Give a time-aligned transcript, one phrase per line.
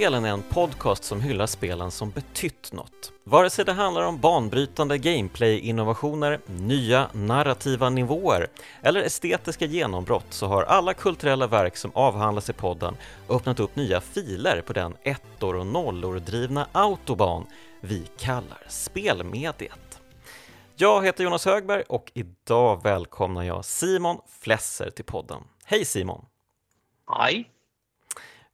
[0.00, 3.12] Spelen är en podcast som hyllar spelen som betytt något.
[3.24, 8.48] Vare sig det handlar om banbrytande gameplay-innovationer, nya narrativa nivåer
[8.82, 12.96] eller estetiska genombrott så har alla kulturella verk som avhandlas i podden
[13.28, 17.46] öppnat upp nya filer på den ettor och nollor drivna autobahn
[17.80, 20.00] vi kallar spelmediet.
[20.76, 25.42] Jag heter Jonas Högberg och idag välkomnar jag Simon Flesser till podden.
[25.64, 26.24] Hej Simon!
[27.18, 27.50] Hej!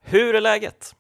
[0.01, 0.95] Hur är läget?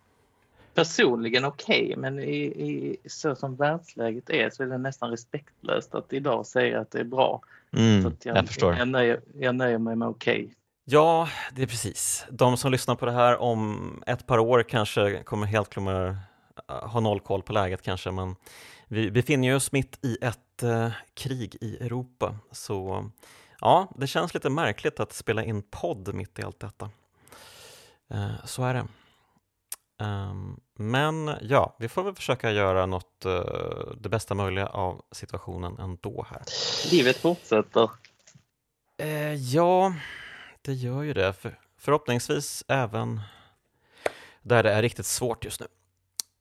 [0.77, 5.95] Personligen okej, okay, men i, i, så som världsläget är så är det nästan respektlöst
[5.95, 7.41] att idag säga att det är bra.
[7.73, 8.77] Mm, så jag, jag, förstår.
[8.77, 10.42] Jag nöjer, jag nöjer mig med okej.
[10.45, 10.55] Okay.
[10.84, 12.27] Ja, det är precis.
[12.31, 16.17] De som lyssnar på det här om ett par år kanske kommer helt kommer
[16.69, 18.37] ha noll koll på läget kanske, men
[18.89, 23.05] vi befinner oss mitt i ett eh, krig i Europa, så
[23.61, 26.91] ja, det känns lite märkligt att spela in podd mitt i allt detta.
[28.09, 28.87] Eh, så är det.
[29.98, 33.42] Um, men ja, vi får väl försöka göra något, uh,
[34.00, 36.42] det bästa möjliga av situationen ändå här.
[36.91, 37.91] Livet fortsätter.
[39.03, 39.94] Uh, ja,
[40.62, 41.33] det gör ju det.
[41.33, 43.20] För, förhoppningsvis även
[44.42, 45.66] där det är riktigt svårt just nu.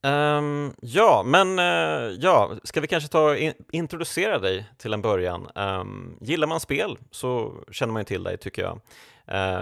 [0.09, 5.49] Um, ja, men uh, ja, ska vi kanske ta in, introducera dig till en början.
[5.55, 8.81] Um, gillar man spel så känner man ju till dig tycker jag.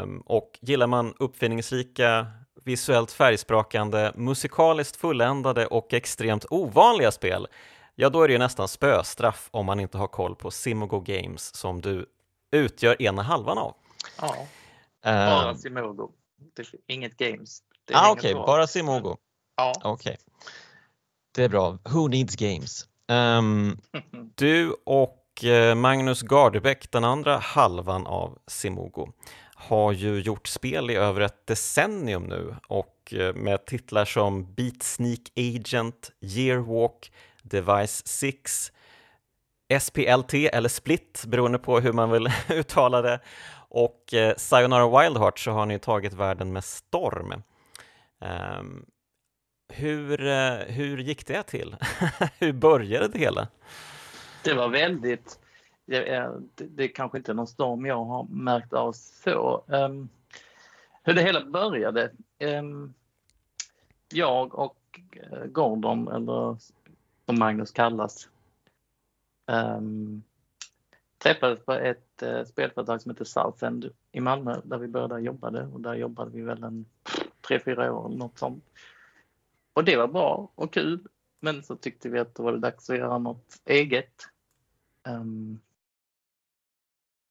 [0.02, 2.28] Um, och gillar man uppfinningsrika,
[2.64, 7.47] visuellt färgsprakande, musikaliskt fulländade och extremt ovanliga spel,
[7.95, 11.56] ja då är det ju nästan spöstraff om man inte har koll på Simogo Games
[11.56, 12.06] som du
[12.52, 13.75] utgör ena halvan av.
[14.22, 14.36] Ja,
[15.03, 16.12] bara uh, Simogo.
[16.88, 17.59] Inget Games.
[17.94, 18.46] Ah, Okej, okay.
[18.46, 19.18] bara Simogo.
[19.57, 19.74] Ja.
[19.75, 19.91] Okej.
[19.91, 20.18] Okay.
[21.35, 21.78] Det är bra.
[21.84, 22.88] Who needs games?
[23.07, 23.78] Um,
[24.35, 29.07] du och eh, Magnus Gardebäck, den andra halvan av Simogo,
[29.68, 34.84] har ju gjort spel i över ett decennium nu och eh, med titlar som Beat
[34.84, 38.72] Sneak Agent, Yearwalk, Device 6,
[39.79, 43.19] SPLT eller Split beroende på hur man vill uttala det
[43.69, 47.44] och eh, Sayonara Wildheart så har ni tagit världen med storm.
[48.59, 48.85] Um,
[49.74, 51.75] hur, uh, hur gick det till?
[52.40, 53.47] hur började det hela?
[54.44, 55.40] Det var väldigt
[55.85, 59.63] det, är, det, det är kanske inte någon storm jag har märkt av så.
[59.67, 60.09] Um,
[61.03, 62.11] hur det hela började.
[62.39, 62.94] Um,
[64.13, 66.57] jag och eh, Gordon, eller
[67.25, 68.29] som Magnus kallas,
[69.45, 70.23] um,
[71.17, 75.81] träffades på ett uh, spelföretag som heter Southend i Malmö där vi båda jobbade och
[75.81, 76.85] där jobbade vi väl en
[77.47, 78.63] tre, fyra år eller något sånt.
[79.73, 81.07] Och det var bra och kul
[81.39, 84.13] men så tyckte vi att det var dags att göra något eget.
[85.07, 85.59] Um,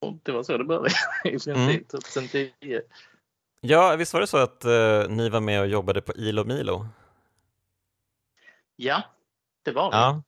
[0.02, 0.88] och det var så det började
[1.24, 1.84] i princip, mm.
[1.84, 2.80] 2010.
[3.60, 6.86] Ja, visst var det så att uh, ni var med och jobbade på Ilo Milo?
[8.76, 9.02] Ja,
[9.64, 9.96] det var vi.
[9.96, 10.22] Ja.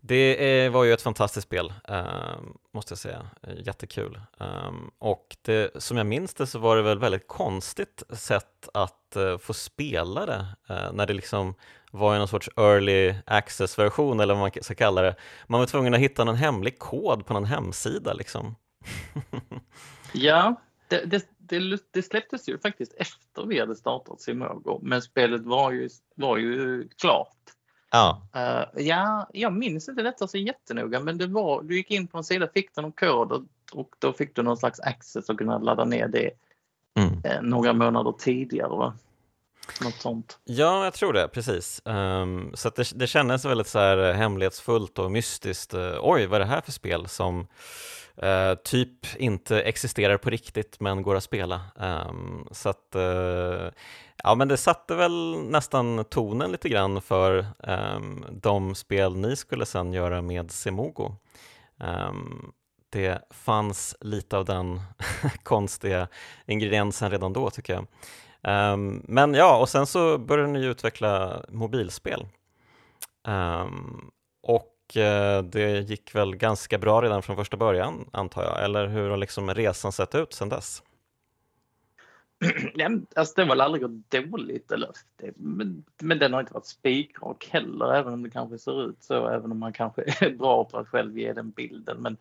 [0.00, 2.36] Det är, var ju ett fantastiskt spel, uh,
[2.74, 3.30] måste jag säga.
[3.56, 4.20] Jättekul.
[4.38, 9.16] Um, och det, som jag minns det så var det väl väldigt konstigt sätt att
[9.16, 11.54] uh, få spela det, uh, när det liksom
[11.92, 15.14] var i någon sorts early access-version eller vad man ska kalla det.
[15.46, 18.56] Man var tvungen att hitta någon hemlig kod på någon hemsida liksom.
[20.12, 25.42] ja, det, det, det, det, släpptes ju faktiskt efter vi hade startat Simogo, men spelet
[25.42, 27.36] var ju, var ju klart.
[27.90, 28.22] Ja.
[28.36, 32.18] Uh, ja, jag minns inte detta så jättenoga, men det var, du gick in på
[32.18, 33.42] en sida, fick du någon kod och,
[33.72, 36.30] och då fick du någon slags access och kunna ladda ner det
[36.98, 37.12] mm.
[37.12, 38.68] uh, några månader tidigare.
[38.68, 38.94] Va?
[39.84, 40.38] Något sånt.
[40.44, 41.82] Ja, jag tror det, precis.
[41.84, 45.74] Um, så det, det kändes väldigt så här hemlighetsfullt och mystiskt.
[45.74, 47.46] Uh, oj, vad är det här för spel som
[48.22, 51.60] Uh, typ inte existerar på riktigt men går att spela.
[51.76, 53.70] Um, så att, uh,
[54.22, 59.66] ja men det satte väl nästan tonen lite grann för um, de spel ni skulle
[59.66, 61.12] sen göra med Semogo.
[61.80, 62.52] Um,
[62.90, 64.80] det fanns lite av den
[65.42, 66.08] konstiga
[66.46, 67.86] ingrediensen redan då tycker jag.
[69.08, 72.26] men ja, och sen så började ni utveckla mobilspel.
[74.42, 74.75] och och
[75.44, 79.54] det gick väl ganska bra redan från första början antar jag, eller hur har liksom
[79.54, 80.82] resan sett ut sedan dess?
[82.74, 84.90] Ja, alltså det har väl aldrig gått dåligt, eller,
[85.36, 89.28] men, men den har inte varit spikrak heller, även om det kanske ser ut så,
[89.28, 92.02] även om man kanske är bra på att själv ge den bilden.
[92.02, 92.16] Men,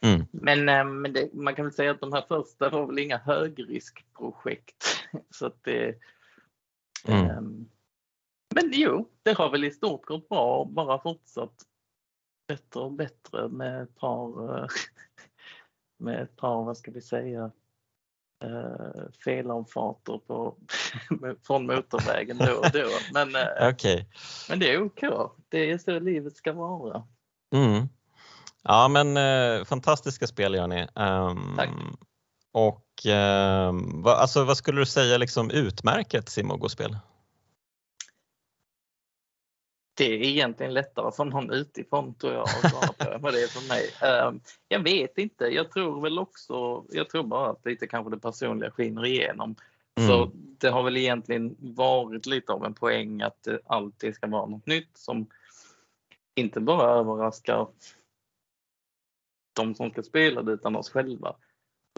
[0.00, 0.26] mm.
[0.30, 3.18] men, eh, men det, man kan väl säga att de här första var väl inga
[3.18, 4.84] högriskprojekt.
[5.30, 5.94] Så att det,
[7.08, 7.38] mm.
[7.38, 7.68] um,
[8.54, 11.54] men jo, det har väl i stort gått bra, bara fortsatt
[12.46, 14.66] bättre och bättre med ett par, eh,
[15.98, 17.50] med ett par, vad ska vi säga,
[18.44, 20.56] uh, felavfarter på,
[21.46, 22.88] från motorvägen då och då.
[23.12, 23.28] Men,
[23.62, 24.04] uh, okay.
[24.48, 25.30] men det är OK.
[25.48, 27.06] Det är så livet ska vara.
[27.54, 27.88] Mm.
[28.62, 30.82] Ja men uh, fantastiska spel gör ni.
[30.94, 31.70] Um, Tack.
[32.52, 33.72] Och uh,
[34.02, 36.96] vad, alltså, vad skulle du säga liksom utmärker ett Simogo-spel?
[39.96, 43.48] Det är egentligen lättare för någon utifrån tror jag att svara på vad det är
[43.48, 43.84] för mig.
[44.02, 45.44] Uh, jag vet inte.
[45.44, 49.56] Jag tror väl också, jag tror bara att lite kanske det personliga skiner igenom.
[50.00, 50.08] Mm.
[50.08, 54.46] Så det har väl egentligen varit lite av en poäng att det alltid ska vara
[54.46, 55.26] något nytt som
[56.34, 57.68] inte bara överraskar
[59.52, 61.36] de som ska spela det utan oss själva.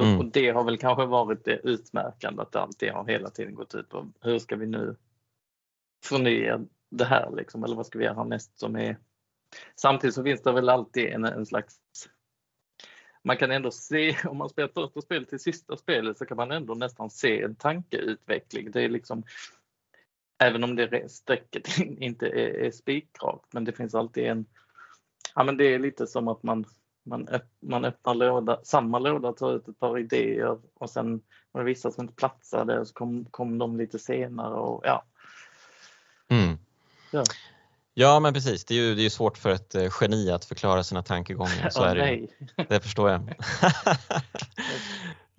[0.00, 0.18] Mm.
[0.18, 3.74] Och det har väl kanske varit det utmärkande att det alltid har hela tiden gått
[3.74, 4.96] ut på hur ska vi nu
[6.04, 8.96] förnya det här liksom, eller vad ska vi göra härnäst som är
[9.76, 11.76] Samtidigt så finns det väl alltid en, en slags
[13.22, 16.50] man kan ändå se, om man spelar första spelet till sista spelet så kan man
[16.50, 18.70] ändå nästan se en tankeutveckling.
[18.70, 19.22] Det är liksom,
[20.38, 24.46] även om det strecket inte är, är spikrakt, men det finns alltid en,
[25.34, 26.64] ja men det är lite som att man
[27.08, 27.28] man,
[27.60, 31.20] man öppnar låda, samma låda, tar ut ett par idéer och sen
[31.52, 35.04] var det vissa som inte platsade och så kom, kom de lite senare och ja.
[36.28, 36.58] Mm
[37.10, 37.24] ja.
[37.94, 40.82] Ja men precis, det är ju det är svårt för ett eh, geni att förklara
[40.82, 41.70] sina tankegångar.
[41.70, 42.28] Så oh, är det, nej.
[42.68, 43.20] det förstår jag.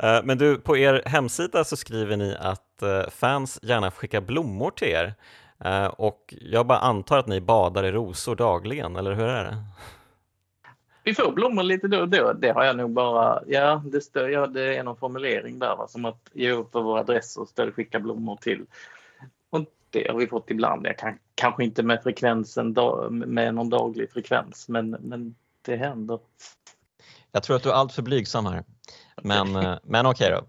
[0.04, 4.72] Eh, men du, på er hemsida så skriver ni att eh, fans gärna skickar blommor
[4.72, 5.14] till er
[5.98, 9.58] och jag bara antar att ni badar i rosor dagligen, eller hur är det?
[11.04, 12.34] Vi får blommor lite då och då.
[12.34, 15.88] Det har jag nog bara, ja det, står, ja, det är någon formulering där va?
[15.88, 18.66] som att ge upp på våra adresser och ställa skicka blommor till.
[19.90, 20.88] Det har vi fått ibland.
[20.88, 22.76] Jag kan, kanske inte med frekvensen,
[23.10, 26.20] med någon daglig frekvens men, men det händer.
[27.32, 28.64] Jag tror att du är alltför blygsam här.
[29.22, 30.44] Men, eh, men okej då.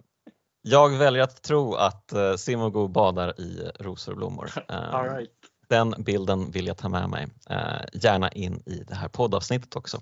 [0.62, 4.50] Jag väljer att tro att uh, Simogo badar i rosor och blommor.
[4.68, 5.30] All right
[5.70, 10.00] den bilden vill jag ta med mig, eh, gärna in i det här poddavsnittet också.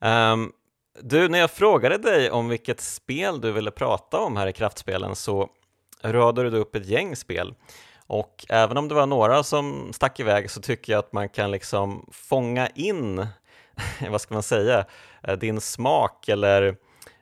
[0.00, 0.52] Um,
[1.02, 5.16] du, när jag frågade dig om vilket spel du ville prata om här i Kraftspelen
[5.16, 5.48] så
[6.02, 7.54] radade du upp ett gäng spel.
[8.06, 11.50] Och även om det var några som stack iväg så tycker jag att man kan
[11.50, 13.26] liksom fånga in,
[14.10, 14.84] vad ska man säga,
[15.22, 16.76] eh, din smak eller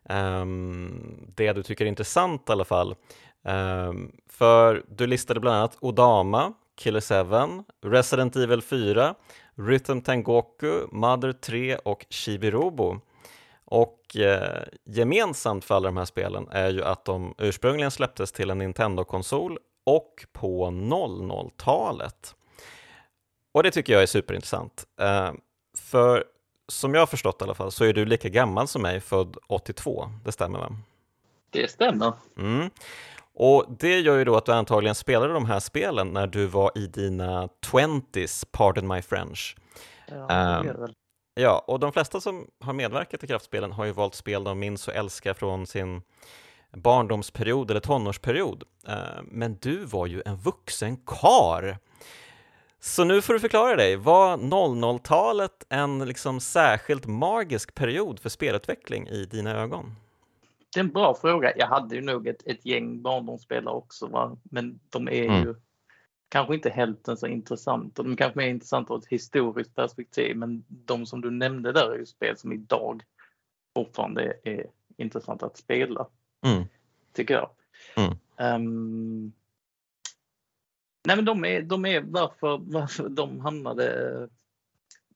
[0.08, 2.94] um, det du tycker är intressant i alla fall.
[3.42, 9.14] Um, för du listade bland annat Odama, Killer 7, Resident Evil 4,
[9.54, 13.00] Rhythm Tengoku, Mother 3 och Shibirobo.
[13.64, 18.50] Och eh, gemensamt för alla de här spelen är ju att de ursprungligen släpptes till
[18.50, 22.34] en Nintendo-konsol och på 00-talet.
[23.52, 24.84] Och det tycker jag är superintressant.
[25.00, 25.32] Eh,
[25.78, 26.25] för
[26.69, 29.36] som jag har förstått i alla fall så är du lika gammal som mig, född
[29.48, 30.10] 82.
[30.25, 30.76] Det stämmer va?
[31.50, 32.12] Det stämmer.
[32.38, 32.70] Mm.
[33.34, 36.70] Och det gör ju då att du antagligen spelade de här spelen när du var
[36.75, 39.56] i dina 20s, pardon my French.
[40.08, 40.94] Ja, um,
[41.34, 44.88] ja, och de flesta som har medverkat i kraftspelen har ju valt spel de minns
[44.88, 46.03] och älskar från sin
[46.74, 48.64] barndomsperiod eller tonårsperiod.
[48.88, 51.78] Uh, men du var ju en vuxen kar.
[52.81, 59.08] Så nu får du förklara dig, var 00-talet en liksom särskilt magisk period för spelutveckling
[59.08, 59.94] i dina ögon?
[60.74, 61.52] Det är en bra fråga.
[61.56, 64.36] Jag hade ju nog ett, ett gäng barndomsspelare också, va?
[64.43, 65.43] men de är mm.
[65.43, 65.54] ju
[66.28, 68.02] kanske inte hälften så intressanta.
[68.02, 71.93] De är kanske mer intressanta ur ett historiskt perspektiv, men de som du nämnde där
[71.93, 73.02] är ju spel som idag
[73.74, 74.66] fortfarande är
[74.96, 76.06] intressanta att spela.
[76.44, 76.65] Mm.
[77.13, 77.51] Tycker jag.
[77.96, 78.13] Mm.
[78.36, 79.32] Um,
[81.05, 84.29] nej men de är, de är varför, varför de hamnade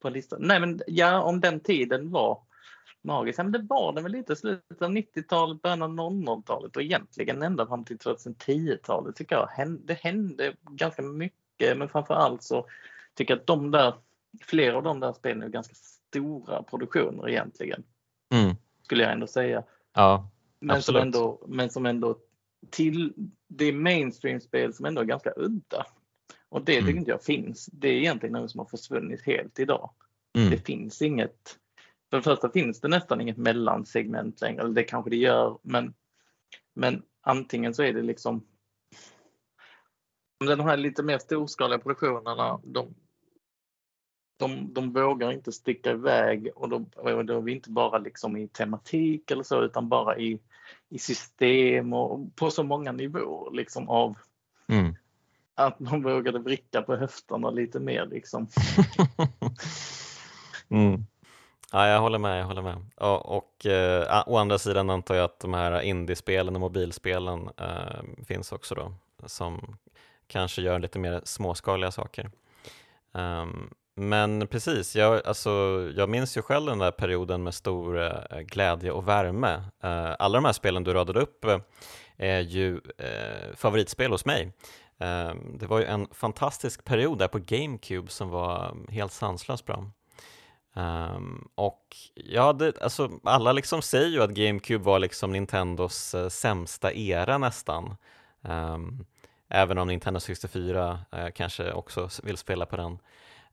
[0.01, 0.39] på listan.
[0.43, 2.43] Nej men ja, om den tiden var
[3.03, 3.39] magisk.
[3.39, 7.67] Men det var den väl lite slutet av 90-talet, början av 00-talet och egentligen ända
[7.67, 9.69] fram till 2010-talet tycker jag.
[9.85, 12.67] Det hände ganska mycket men framför allt så
[13.15, 13.95] tycker jag att de där,
[14.41, 17.83] flera av de där spelen är ganska stora produktioner egentligen.
[18.33, 18.57] Mm.
[18.83, 19.63] Skulle jag ändå säga.
[19.95, 20.29] Ja,
[20.61, 22.19] men, som ändå, men som ändå
[22.71, 23.13] till,
[23.49, 25.87] det mainstream-spel som ändå är ganska udda.
[26.49, 26.87] Och det mm.
[26.87, 27.67] tycker inte jag finns.
[27.73, 29.91] Det är egentligen något som har försvunnit helt idag.
[30.39, 30.51] Mm.
[30.51, 31.59] Det finns inget
[32.11, 35.95] för det första finns det nästan inget mellansegment längre, eller det kanske det gör, men,
[36.75, 38.47] men antingen så är det liksom
[40.39, 42.95] de här lite mer storskaliga produktionerna, de,
[44.39, 48.37] de, de vågar inte sticka iväg och då, och då är vi inte bara liksom
[48.37, 50.41] i tematik eller så utan bara i,
[50.89, 54.19] i system och på så många nivåer liksom av
[54.69, 54.97] mm.
[55.55, 58.49] att de vågade vricka på höfterna lite mer liksom.
[60.69, 61.07] mm.
[61.73, 62.41] Ja, jag håller med.
[62.41, 62.77] Jag håller med.
[62.97, 68.25] Och, och eh, å andra sidan antar jag att de här indiespelen och mobilspelen eh,
[68.27, 68.95] finns också då,
[69.27, 69.77] som
[70.27, 72.31] kanske gör lite mer småskaliga saker.
[73.13, 75.51] Um, men precis, jag, alltså,
[75.97, 79.63] jag minns ju själv den där perioden med stor eh, glädje och värme.
[79.83, 81.59] Eh, alla de här spelen du radade upp eh,
[82.17, 84.53] är ju eh, favoritspel hos mig.
[84.99, 89.91] Ehm, det var ju en fantastisk period där på GameCube som var helt sanslöst bra.
[90.77, 96.29] Ehm, och ja, det, alltså, alla liksom säger ju att GameCube var liksom Nintendos eh,
[96.29, 97.97] sämsta era nästan.
[98.45, 99.07] Ehm,
[99.49, 102.99] även om Nintendo 64 eh, kanske också vill spela på den.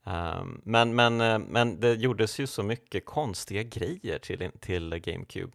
[0.08, 5.52] Um, men, men, eh, men det gjordes ju så mycket konstiga grejer till, till GameCube.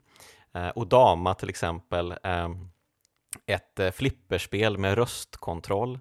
[0.55, 2.69] Eh, Odama till exempel, ehm,
[3.47, 5.99] ett eh, flipperspel med röstkontroll.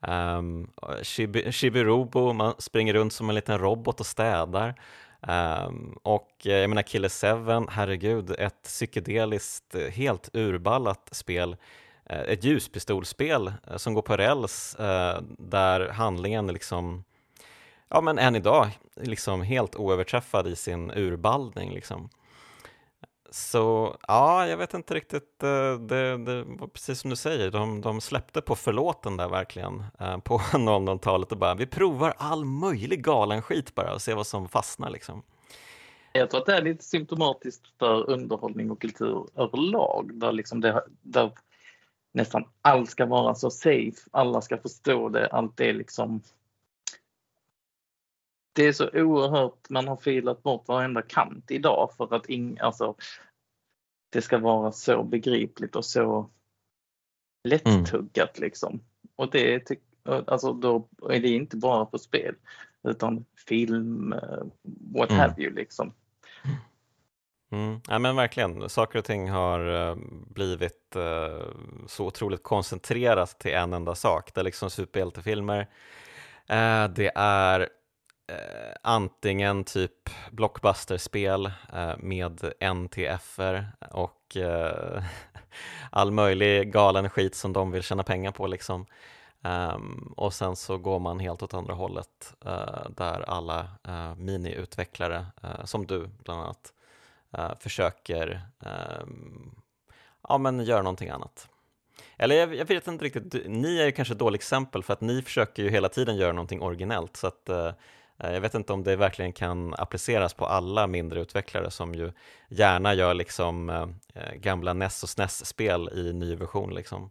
[0.00, 0.70] Um,
[1.50, 4.74] Shibirubo, man springer runt som en liten robot och städar.
[5.20, 11.56] Um, och jag menar Killer 7, herregud, ett psykedeliskt, helt urballat spel.
[12.04, 17.04] Ett ljuspistolspel som går på räls uh, där handlingen liksom,
[17.90, 22.10] ja men än idag, liksom helt oöverträffad i sin urballning liksom.
[23.30, 25.42] Så ja, jag vet inte riktigt.
[25.42, 29.84] Eh, det, det var precis som du säger, de, de släppte på förlåten där verkligen
[30.00, 34.26] eh, på 00-talet och bara vi provar all möjlig galen skit bara och ser vad
[34.26, 35.22] som fastnar liksom.
[36.12, 40.84] Jag tror att det är lite symptomatiskt för underhållning och kultur överlag där, liksom det,
[41.02, 41.32] där
[42.12, 46.22] nästan allt ska vara så safe, alla ska förstå det, allt är liksom
[48.60, 52.94] det är så oerhört, man har filat bort varenda kant idag för att ing, alltså,
[54.12, 56.30] det ska vara så begripligt och så
[57.48, 58.46] lättuggat mm.
[58.46, 58.80] liksom.
[59.16, 59.70] Och det
[60.04, 62.34] alltså då är det inte bara på spel
[62.88, 64.42] utan film, eh,
[64.94, 65.20] what mm.
[65.20, 65.92] have you liksom.
[67.52, 67.80] Mm.
[67.88, 71.46] Ja, men verkligen, saker och ting har eh, blivit uh,
[71.86, 74.34] så otroligt koncentrerat till en enda sak.
[74.34, 77.68] Det är liksom superhjältefilmer, uh, det är
[78.30, 85.04] eh, antingen typ blockbusterspel eh, med NTFer och eh,
[85.90, 88.86] all möjlig galen skit som de vill tjäna pengar på liksom.
[89.42, 95.26] Um, och sen så går man helt åt andra hållet uh, där alla uh, miniutvecklare,
[95.44, 96.72] uh, som du bland annat,
[97.58, 99.54] försöker ehm,
[100.28, 101.48] ja, men göra någonting annat.
[102.16, 105.00] Eller jag, jag, vet inte riktigt, ni är ju kanske ett dåligt exempel för att
[105.00, 107.48] ni försöker ju hela tiden göra någonting originellt så att
[108.20, 112.12] Eh, jag vet inte om det verkligen kan appliceras på alla mindre utvecklare som ju
[112.48, 116.74] gärna gör liksom eh, eh, gamla NES och SNES-spel i ny version.
[116.74, 117.10] Liksom.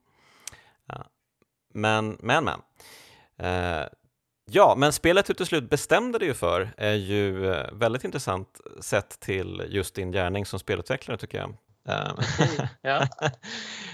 [1.73, 2.61] Men, men, men.
[4.51, 7.39] Ja, men spelet du till slut bestämde dig ju för är ju
[7.71, 11.57] väldigt intressant sett till just din gärning som spelutvecklare tycker jag.
[11.89, 12.15] Ehm,
[12.81, 13.07] ja.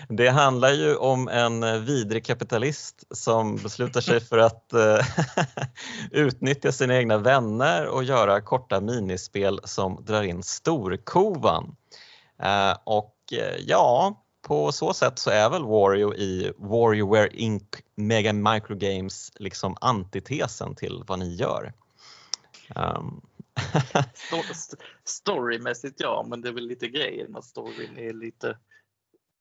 [0.10, 5.06] Det handlar ju om en vidrig kapitalist som beslutar sig för att eh,
[6.12, 11.76] utnyttja sina egna vänner och göra korta minispel som drar in storkovan.
[12.42, 17.64] Eh, och eh, ja, på så sätt så är väl Wario i Warriorware Inc.
[17.96, 21.74] Mega Microgames liksom antitesen till vad ni gör.
[22.76, 23.22] Um,
[25.04, 28.50] Storymässigt ja, men det är väl lite grejen att storyn är lite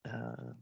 [0.08, 0.54] uh,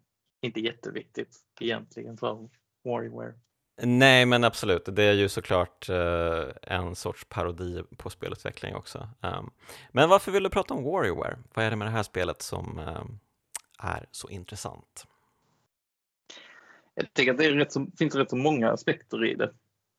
[0.42, 2.48] inte jätteviktigt egentligen för
[2.84, 3.34] Warrior.
[3.82, 4.84] Nej, men absolut.
[4.84, 9.08] Det är ju såklart uh, en sorts parodi på spelutveckling också.
[9.20, 9.50] Um,
[9.92, 11.38] men varför vill du prata om Warrior?
[11.54, 13.04] Vad är det med det här spelet som uh,
[13.78, 15.06] är så intressant?
[16.94, 19.52] Jag tycker att det rätt så, finns rätt så många aspekter i det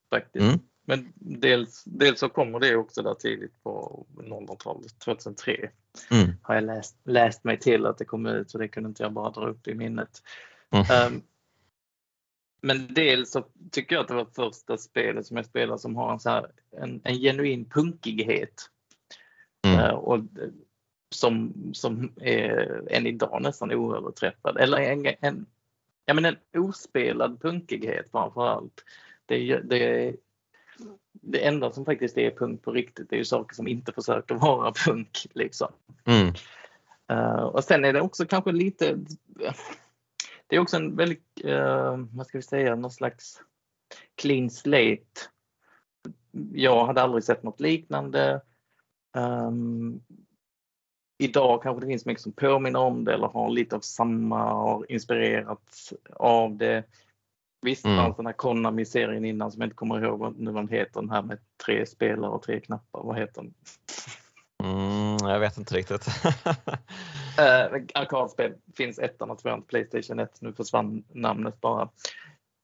[0.10, 0.46] faktiskt.
[0.46, 0.60] Mm.
[0.86, 5.70] Men dels, dels så kommer det också där tidigt på 00-talet, 2003.
[6.12, 6.32] Mm.
[6.42, 9.12] Har jag läst, läst mig till att det kom ut så det kunde inte jag
[9.12, 10.22] bara dra upp i minnet.
[10.72, 11.14] Mm.
[11.14, 11.22] Um,
[12.62, 16.14] men dels så tycker jag att det var första spelet som jag spelade som har
[16.14, 18.70] en, så här, en, en genuin punkighet.
[19.68, 19.80] Mm.
[19.80, 20.20] Uh, och
[21.16, 24.58] som, som är än idag nästan oöverträffad.
[24.58, 25.46] Eller en, en,
[26.06, 28.84] ja, men en ospelad punkighet framför allt.
[29.26, 30.16] Det, det,
[31.12, 34.72] det enda som faktiskt är punk på riktigt är ju saker som inte försöker vara
[34.86, 35.28] punk.
[35.34, 35.72] Liksom.
[36.06, 36.34] Mm.
[37.12, 38.98] Uh, och sen är det också kanske lite,
[40.48, 43.42] det är också en väldigt, uh, vad ska vi säga, någon slags
[44.16, 45.20] clean slate.
[46.54, 48.42] Jag hade aldrig sett något liknande.
[49.18, 50.02] Um,
[51.18, 54.92] idag kanske det finns mycket som påminner om det eller har lite av samma, har
[54.92, 56.84] inspirerats av det.
[57.64, 57.98] Visst mm.
[57.98, 61.10] fanns den här Konami-serien innan som jag inte kommer ihåg vad nu den heter, den
[61.10, 63.04] här med tre spelare och tre knappar.
[63.04, 63.54] Vad heter den?
[64.64, 66.08] Mm, jag vet inte riktigt.
[66.08, 70.42] uh, arkadspel finns ettan och tvåan Playstation 1.
[70.42, 71.90] Nu försvann namnet bara.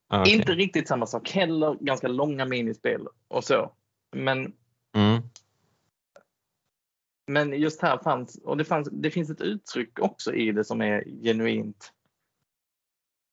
[0.07, 0.33] Ah, okay.
[0.33, 1.77] Inte riktigt samma sak heller.
[1.79, 3.71] Ganska långa minispel och så.
[4.11, 4.53] Men
[4.95, 5.21] mm.
[7.27, 10.81] Men just här fanns, och det, fanns, det finns ett uttryck också i det som
[10.81, 11.93] är genuint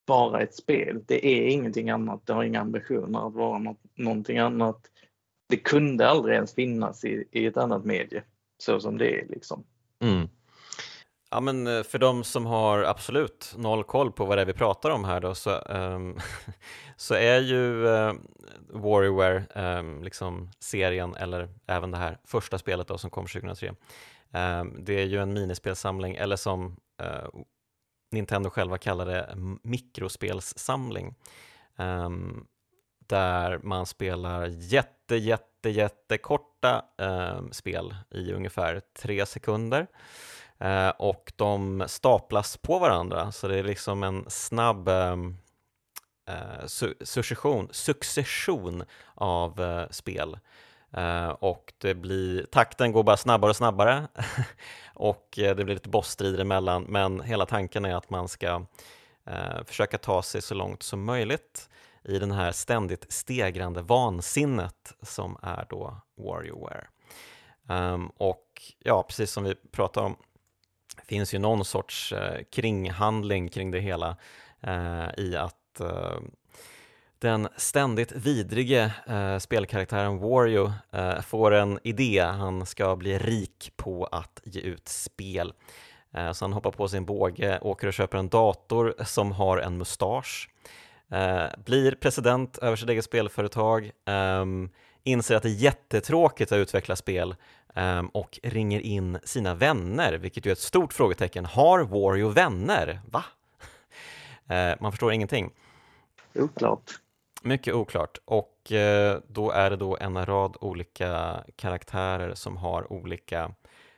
[0.06, 1.02] bara ett spel.
[1.06, 2.26] Det är ingenting annat.
[2.26, 4.80] Det har inga ambitioner att vara något, någonting annat.
[5.48, 8.22] Det kunde aldrig ens finnas i, i ett annat medie
[8.58, 9.64] så som det är liksom.
[10.02, 10.28] Mm.
[11.30, 14.52] Ja men eh, för de som har absolut noll koll på vad det är vi
[14.52, 16.18] pratar om här då så, um,
[16.96, 18.12] så är ju uh,
[18.68, 23.68] Warrior um, liksom serien eller även det här första spelet då som kom 2003.
[23.68, 27.42] Um, det är ju en minispelsamling eller som uh,
[28.10, 31.14] Nintendo själva kallar det mikrospelssamling
[31.76, 32.46] ehm,
[33.06, 39.86] där man spelar jätte, jätte, jättekorta ehm, spel i ungefär tre sekunder
[40.64, 45.36] Uh, och de staplas på varandra så det är liksom en snabb um,
[46.30, 48.84] uh, su succession, succession
[49.14, 50.38] av uh, spel.
[50.96, 54.08] Eh, och det blir, takten går bara snabbare och snabbare
[54.94, 58.66] och eh, det blir lite bossstrider emellan men hela tanken är att man ska
[59.26, 61.68] eh, försöka ta sig så långt som möjligt
[62.04, 66.86] i den här ständigt stegrande vansinnet som är då Warriorware.
[67.68, 70.16] Um, ehm, och ja, precis som vi pratade om
[71.06, 74.16] finns ju någon sorts eh, kringhandling kring det hela
[74.60, 76.18] eh, i att eh,
[77.18, 84.04] den ständigt vidrige eh, spelkaraktären Wario eh, får en idé, han ska bli rik på
[84.04, 85.52] att ge ut spel.
[86.12, 89.79] Eh, så han hoppar på sin båge, åker och köper en dator som har en
[89.79, 90.50] mustasch,
[91.11, 94.70] eh, blir president över sitt eget spelföretag, ehm,
[95.02, 97.35] inser att det är jättetråkigt att utveckla spel
[97.74, 101.44] ehm, och ringer in sina vänner, vilket ju är ett stort frågetecken.
[101.44, 103.00] Har Wario vänner?
[103.11, 103.24] Va?
[104.48, 105.50] Eh, man förstår ingenting.
[106.35, 107.00] Oklart.
[107.46, 113.54] Mycket oklart och eh, då är det då en rad olika karaktärer som har olika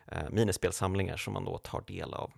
[0.07, 2.31] eh, minispelsamlingar som man då tar del av.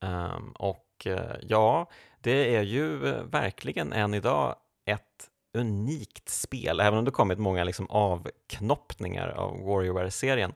[0.00, 6.80] Um, och eh, ja, det är ju eh, verkligen än idag ett unikt spel.
[6.80, 10.54] Även om det kommit många liksom avknoppningar av Warrior-serien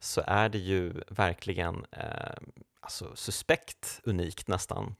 [0.00, 2.36] så är det ju verkligen eh,
[2.80, 4.94] alltså suspekt unikt nästan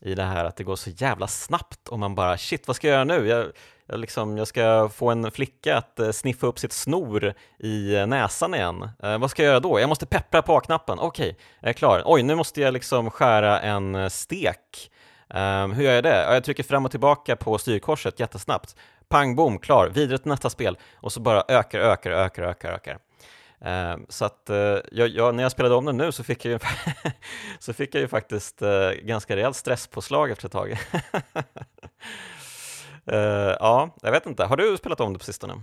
[0.00, 2.88] i det här att det går så jävla snabbt och man bara shit, vad ska
[2.88, 3.28] jag göra nu?
[3.28, 3.46] Jag,
[3.86, 8.06] jag, liksom, jag ska få en flicka att eh, sniffa upp sitt snor i eh,
[8.06, 8.88] näsan igen.
[9.02, 9.80] Eh, vad ska jag göra då?
[9.80, 10.98] Jag måste peppra på knappen.
[10.98, 12.02] Okej, okay, jag är klar.
[12.04, 14.90] Oj, nu måste jag liksom skära en eh, stek
[15.34, 16.34] Um, hur gör jag det?
[16.34, 18.76] Jag trycker fram och tillbaka på styrkorset jättesnabbt.
[19.08, 22.98] Pang bom, klar, vidare till nästa spel och så bara ökar, ökar, ökar, ökar, ökar.
[23.58, 24.56] Um, så att uh,
[24.92, 26.58] jag, jag, när jag spelade om den nu så fick jag ju,
[27.58, 30.70] så fick jag ju faktiskt uh, ganska rejält stresspåslag efter ett tag.
[30.70, 30.76] uh,
[33.60, 34.44] ja, jag vet inte.
[34.44, 35.54] Har du spelat om det på sistone?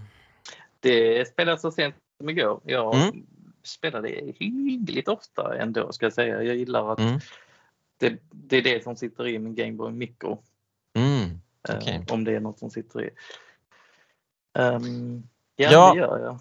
[0.79, 2.61] Det spelade så sent som igår.
[2.63, 3.25] Jag mm.
[3.63, 6.43] spelade hyggligt ofta ändå ska jag säga.
[6.43, 7.19] Jag gillar att mm
[8.09, 10.43] det, det är det som sitter i min Gameboy Micro.
[10.93, 11.95] Mm, okay.
[11.95, 13.09] eh, om det är något som sitter i.
[14.59, 15.23] Um,
[15.55, 16.39] ja, ja, det gör jag.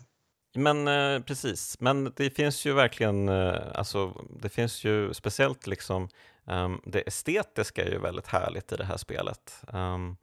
[0.55, 6.09] Men eh, precis, men det finns ju verkligen, eh, alltså det finns ju speciellt liksom
[6.45, 9.63] um, det estetiska är ju väldigt härligt i det här spelet.
[9.73, 10.17] Um,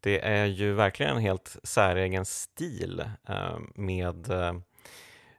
[0.00, 4.52] det är ju verkligen en helt säregen stil um, med uh,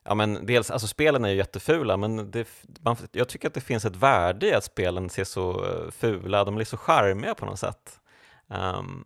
[0.04, 2.48] Ja, men dels, alltså spelen är ju jättefula, men det,
[2.82, 6.44] man, jag tycker att det finns ett värde i att spelen ser så eh, fula,
[6.44, 8.00] de blir så charmiga på något sätt.
[8.48, 9.06] Um...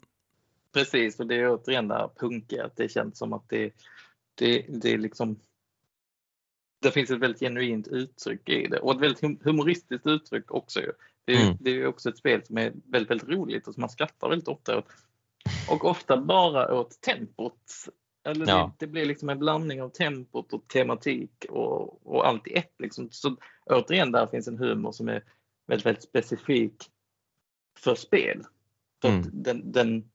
[0.74, 3.72] Precis, och det är återigen det här punkiga, att det känns som att det,
[4.36, 5.40] det, det är liksom
[6.82, 10.82] det finns ett väldigt genuint uttryck i det och ett väldigt humoristiskt uttryck också.
[11.26, 11.58] Det är, mm.
[11.60, 14.48] det är också ett spel som är väldigt, väldigt roligt och som man skrattar väldigt
[14.48, 14.86] ofta åt.
[15.70, 17.90] Och ofta bara åt tempot
[18.24, 18.72] eller ja.
[18.78, 22.74] det, det, blir liksom en blandning av tempot och tematik och, och allt i ett.
[22.80, 23.08] Liksom.
[23.12, 25.24] Så återigen, där finns en humor som är
[25.68, 26.92] väldigt, väldigt specifik
[27.80, 28.44] för spel.
[29.02, 29.30] För mm.
[29.32, 30.10] den, den,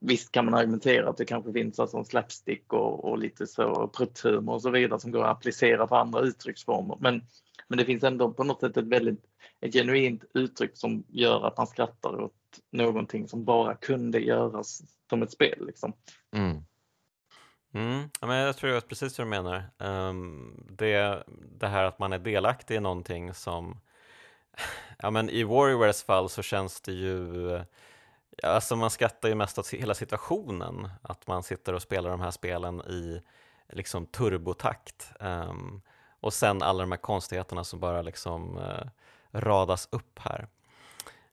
[0.00, 4.54] visst kan man argumentera att det kanske finns alltså slapstick och, och lite så prutthumor
[4.54, 6.96] och så vidare som går att applicera på andra uttrycksformer.
[7.00, 7.22] Men,
[7.68, 9.24] men det finns ändå på något sätt ett väldigt
[9.60, 12.34] ett genuint uttryck som gör att man skrattar åt
[12.72, 15.66] någonting som bara kunde göras som ett spel.
[15.66, 15.92] Liksom.
[16.36, 16.62] Mm.
[17.74, 19.62] Mm, ja, men jag tror jag precis hur du menar.
[19.78, 21.24] Um, det,
[21.58, 23.80] det här att man är delaktig i någonting som
[24.98, 27.60] Ja men i Warriors fall så känns det ju
[28.42, 32.30] Alltså man skrattar ju mest åt hela situationen Att man sitter och spelar de här
[32.30, 33.22] spelen i
[33.72, 35.12] liksom turbotakt.
[35.20, 35.82] Um,
[36.20, 38.88] och sen alla de här konstigheterna som bara liksom uh,
[39.32, 40.48] radas upp här.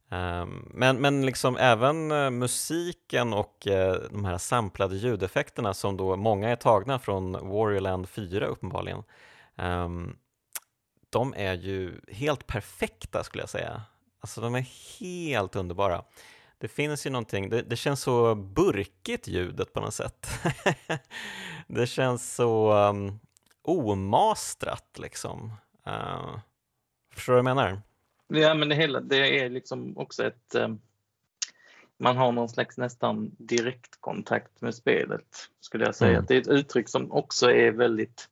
[0.09, 6.15] Um, men, men liksom även uh, musiken och uh, de här samplade ljudeffekterna som då
[6.15, 9.03] många är tagna från Warriorland 4 uppenbarligen.
[9.55, 10.17] Um,
[11.09, 13.81] de är ju helt perfekta skulle jag säga.
[14.19, 14.65] Alltså de är
[14.99, 16.03] helt underbara.
[16.57, 20.27] Det finns ju någonting, det, det känns så burkigt ljudet på något sätt.
[21.67, 23.19] det känns så um,
[23.61, 25.53] omastrat liksom.
[25.87, 26.39] Uh,
[27.13, 27.81] förstår du vad jag menar?
[28.27, 30.55] Ja, men det hela, det är liksom också ett...
[30.55, 30.81] Um,
[31.97, 36.11] man har någon slags nästan direktkontakt med spelet, skulle jag säga.
[36.11, 36.25] Mm.
[36.27, 38.29] Det är ett uttryck som också är väldigt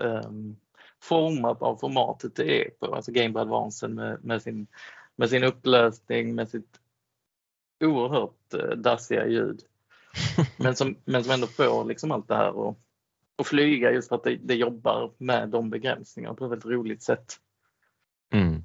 [0.00, 0.56] um,
[1.02, 4.66] format av formatet det är på, alltså Game Boy Advance med, med, sin,
[5.16, 6.80] med sin upplösning, med sitt
[7.84, 9.60] oerhört uh, dassiga ljud.
[10.56, 12.76] men, som, men som ändå får liksom allt det här att,
[13.38, 17.02] att flyga just för att det, det jobbar med de begränsningarna på ett väldigt roligt
[17.02, 17.36] sätt.
[18.32, 18.64] Mm.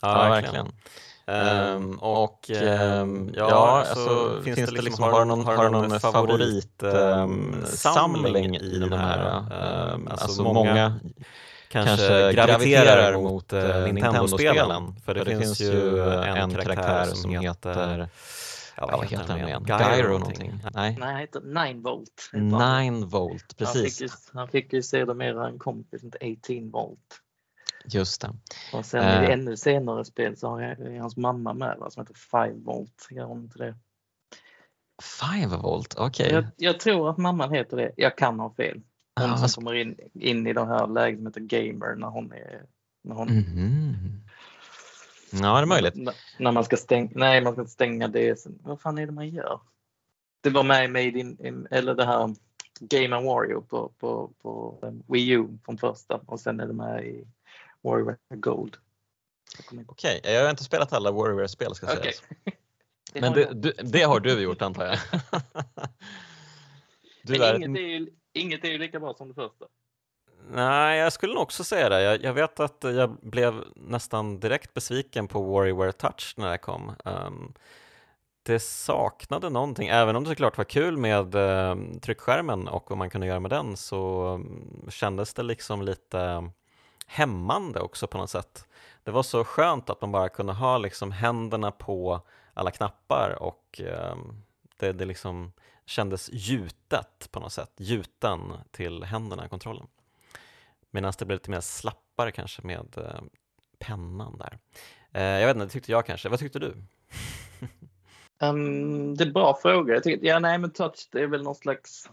[0.00, 0.66] Ja, ja, verkligen.
[1.26, 5.70] Um, och um, ja, ja alltså, alltså, finns, det liksom, liksom har, någon, har du
[5.70, 9.44] någon favoritsamling um, i de här?
[9.94, 11.00] Um, alltså, alltså många
[11.70, 14.94] kanske graviterar mot uh, Nintendo-spelen.
[15.04, 18.08] För det, för det finns, finns ju en karaktär som heter
[18.76, 19.64] Ja, vad heter han igen?
[19.96, 20.60] Gyro någonting?
[20.74, 20.96] Nej.
[21.00, 22.30] Nej, han heter Nine Volt.
[22.32, 23.74] Nine Volt, precis.
[23.74, 27.20] Han fick ju, han fick ju sedermera en kompis, inte 18 Volt.
[27.84, 28.34] Just det.
[28.72, 32.00] Och sen i uh, ännu senare spel så har jag hans mamma med va, som
[32.02, 33.08] heter Five Volt.
[33.10, 33.74] Gör hon inte det?
[35.02, 36.26] Five Volt, okej.
[36.26, 36.34] Okay.
[36.34, 37.92] Jag, jag, tror att mamman heter det.
[37.96, 38.80] Jag kan ha fel.
[39.20, 42.62] Hon ah, som kommer in, in i de här heter Gamer när hon är...
[43.02, 44.20] När hon, mm -hmm.
[45.32, 45.94] Ja, det är möjligt.
[45.94, 48.46] När, när man ska stänga, nej man ska stänga det.
[48.62, 49.60] Vad fan är det man gör?
[50.40, 52.34] Det var med Made in, eller det här
[52.80, 57.26] Game Wario på, på, på Wii U från första och sen är det med i
[57.82, 58.76] Warrior Gold.
[59.68, 61.96] Okej, okay, jag har inte spelat alla Warrior-spel ska okay.
[61.96, 62.22] sägas.
[63.14, 64.98] Men det, du, det, har du gjort antar jag?
[67.22, 69.66] du Men är inget, är ju, inget är ju lika bra som det första.
[70.52, 72.02] Nej, jag skulle nog också säga det.
[72.02, 76.92] Jag, jag, vet att jag blev nästan direkt besviken på Warrior Touch när det kom.
[77.04, 77.54] Um,
[78.42, 83.10] det saknade någonting, även om det såklart var kul med um, tryckskärmen och vad man
[83.10, 86.50] kunde göra med den så um, kändes det liksom lite
[87.06, 88.66] hämmande också på något sätt.
[89.04, 92.20] Det var så skönt att man bara kunde ha liksom händerna på
[92.54, 93.80] alla knappar och
[94.12, 94.42] um,
[94.80, 95.52] det, det liksom
[95.86, 98.40] kändes gjutet på något sätt, gjuten
[98.70, 99.86] till händerna i kontrollen.
[100.90, 103.22] Medan det blev lite mer slappare kanske med eh,
[103.78, 104.58] pennan där.
[105.12, 106.28] Eh, jag vet inte, det tyckte jag kanske.
[106.28, 106.74] Vad tyckte du?
[108.40, 109.94] um, det är en bra fråga.
[109.94, 112.10] Jag tyckte, ja, nej, men touch det är väl någon slags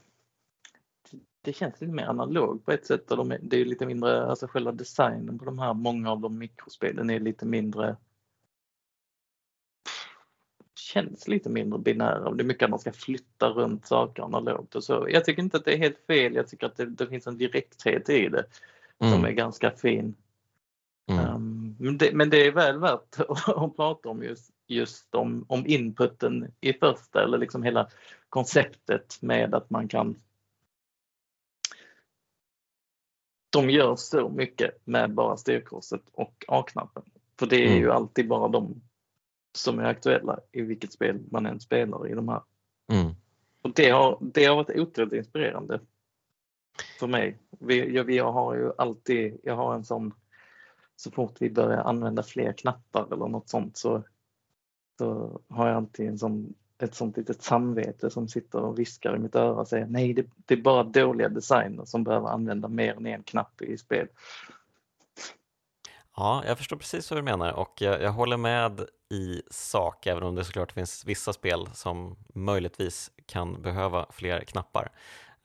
[1.48, 3.12] det känns lite mer analog på ett sätt.
[3.12, 6.38] Och de det är lite mindre, alltså själva designen på de här, många av de
[6.38, 7.98] mikrospelen är lite mindre
[10.98, 12.32] känns lite mindre binära.
[12.32, 15.08] Det är mycket att man ska flytta runt saker analogt och så.
[15.10, 16.36] Jag tycker inte att det är helt fel.
[16.36, 18.46] Jag tycker att det, det finns en direkthet i det
[19.00, 19.14] mm.
[19.14, 20.16] som är ganska fin.
[21.10, 21.36] Mm.
[21.36, 25.46] Um, men, det, men, det, är väl värt att, att prata om just, just om,
[25.48, 27.88] om inputen i första eller liksom hela
[28.30, 30.16] konceptet med att man kan
[33.50, 37.04] de gör så mycket med bara styrkorset och A-knappen.
[37.40, 37.80] För det är mm.
[37.80, 38.82] ju alltid bara de
[39.58, 42.42] som är aktuella i vilket spel man än spelar i de här.
[42.92, 43.16] Mm.
[43.62, 45.80] Och det har, det har varit otroligt inspirerande
[47.00, 47.38] för mig.
[47.50, 50.14] Vi, jag, vi har ju alltid, jag har en sån,
[50.96, 54.04] så fort vi börjar använda fler knappar eller något sånt så,
[54.98, 59.20] så har jag alltid en sån ett sånt litet samvete som sitter och viskar i
[59.20, 62.96] mitt öra och säger nej, det, det är bara dåliga designer som behöver använda mer
[62.96, 64.08] än en knapp i spel.
[66.16, 70.24] Ja, jag förstår precis vad du menar och jag, jag, håller med i sak, även
[70.24, 74.92] om det såklart finns vissa spel som möjligtvis kan behöva fler knappar.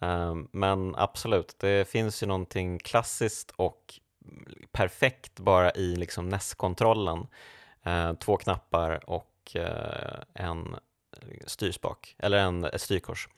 [0.01, 4.01] Ehm, men absolut, det finns ju någonting klassiskt och
[4.73, 7.27] perfekt bara i liksom NES-kontrollen.
[7.83, 10.77] Ehm, två knappar och eh, en
[11.47, 13.29] styrspak, eller en, ett styrkors.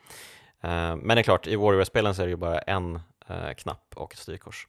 [0.60, 3.94] Ehm, men det är klart, i Warrior-spelen så är det ju bara en eh, knapp
[3.96, 4.68] och ett styrkors.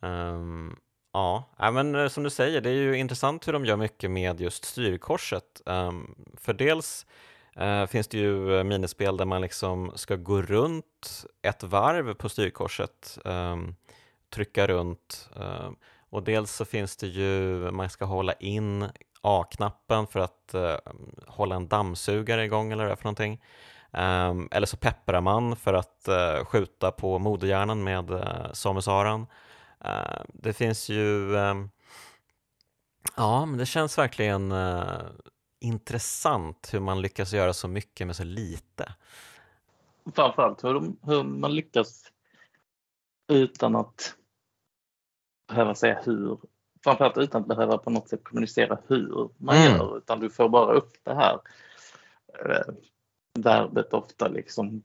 [0.00, 0.76] Um,
[1.58, 4.40] ja, men eh, som du säger, det är ju intressant hur de gör mycket med
[4.40, 5.62] just styrkorset.
[5.66, 7.06] Ehm, för dels
[7.56, 12.28] eh, finns det ju eh, minispel där man liksom ska gå runt ett varv på
[12.28, 13.74] styrkorset, ehm,
[14.34, 15.76] trycka runt ehm,
[16.10, 18.88] och dels så finns det ju, man ska hålla in
[19.20, 20.54] A-knappen för att
[21.26, 23.42] hålla en dammsugare igång eller vad det är för någonting.
[24.50, 26.08] Eller så pepprar man för att
[26.44, 29.26] skjuta på moderhjärnan med Samus Aran.
[29.88, 31.70] Uh, det finns ju, um,
[33.16, 35.02] ja men det känns verkligen uh,
[35.60, 38.94] intressant hur man lyckas göra så mycket med så lite.
[40.14, 42.12] Framförallt hur, de, hur man lyckas
[43.28, 44.14] utan att
[45.48, 46.38] behöva säga hur.
[46.84, 49.76] Framförallt utan att behöva på något sätt kommunicera hur man mm.
[49.76, 51.40] gör utan du får bara upp det här
[52.44, 52.74] eh,
[53.42, 54.82] verbet ofta liksom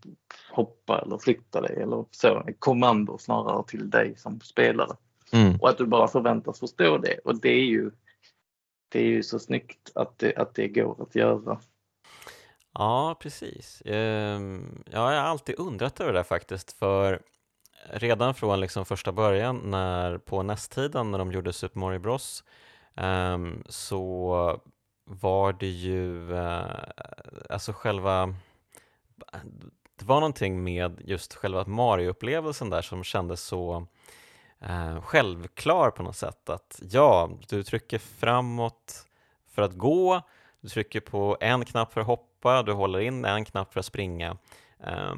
[0.51, 4.95] hoppa eller flytta dig eller så, kommando snarare till dig som spelare.
[5.33, 5.55] Mm.
[5.61, 7.91] Och att du bara förväntas förstå det och det är ju
[8.89, 11.59] det är ju så snyggt att det, att det går att göra.
[12.73, 13.81] Ja, precis.
[13.85, 17.21] Ehm, jag har alltid undrat över det faktiskt, för
[17.89, 22.43] redan från liksom första början när, på nästtiden när de gjorde Super Mario Bros
[22.95, 24.61] ehm, så
[25.19, 26.65] var det ju, eh,
[27.49, 28.35] alltså själva,
[29.95, 33.87] det var någonting med just själva Mario-upplevelsen där som kändes så
[34.59, 36.49] eh, självklar på något sätt.
[36.49, 39.07] Att ja, du trycker framåt
[39.47, 40.21] för att gå,
[40.61, 43.85] du trycker på en knapp för att hoppa, du håller in en knapp för att
[43.85, 44.37] springa.
[44.79, 45.15] Eh,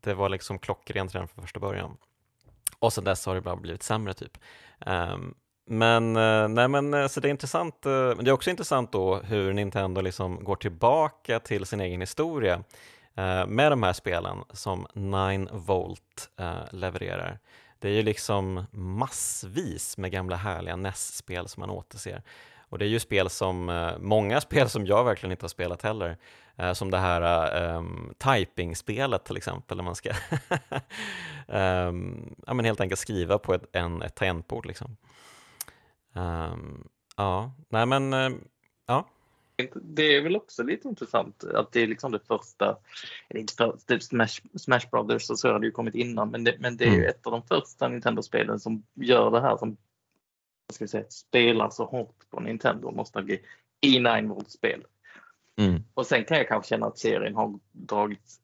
[0.00, 1.96] det var liksom klockrent redan från första början.
[2.78, 4.38] Och sen dess har det bara blivit sämre typ.
[4.80, 5.16] Eh,
[5.66, 8.92] men, eh, nej men eh, så det är intressant, eh, men det är också intressant
[8.92, 12.64] då hur Nintendo liksom går tillbaka till sin egen historia
[13.46, 16.30] med de här spelen som 9 Volt
[16.70, 17.38] levererar.
[17.78, 22.22] Det är ju liksom massvis med gamla härliga NES-spel som man återser.
[22.68, 26.16] Och det är ju spel som, många spel som jag verkligen inte har spelat heller.
[26.74, 30.10] Som det här um, typing-spelet till exempel, där man ska
[31.46, 34.66] um, ja, men helt enkelt skriva på ett, en, ett tangentbord.
[34.66, 34.96] Liksom.
[36.14, 38.12] Um, ja, nej men,
[38.86, 39.08] ja
[39.74, 42.78] det är väl också lite intressant att det är liksom det första,
[43.28, 46.44] eller inte för, typ Smash, Smash Brothers och så har det ju kommit innan, men
[46.44, 47.08] det, men det är ju mm.
[47.08, 49.76] ett av de första Nintendo-spelen som gör det här som
[50.72, 53.40] ska vi säga, spelar så hårt på Nintendo nostalgi
[53.80, 54.86] i 9-volt-spel.
[55.56, 55.82] Mm.
[55.94, 58.38] Och sen kan jag kanske känna att serien har dragit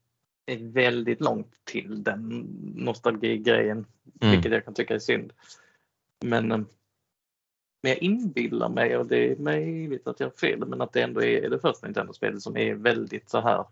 [0.61, 2.29] väldigt långt till den
[2.77, 3.87] nostalgigrejen,
[4.21, 4.33] mm.
[4.33, 5.33] vilket jag kan tycka är synd.
[6.25, 6.67] Men
[7.83, 11.03] men jag inbillar mig, och det är möjligt att jag har fel, men att det
[11.03, 13.65] ändå är det första Nintendo-spelet som är väldigt så här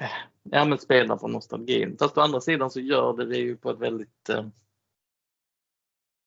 [0.00, 0.10] eh,
[0.42, 1.96] Ja men spelar på nostalgin.
[1.98, 4.46] Fast å andra sidan så gör det det ju på ett väldigt eh,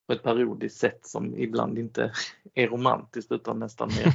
[0.08, 2.12] på ett parodiskt sätt som ibland inte
[2.54, 4.14] är romantiskt utan nästan mer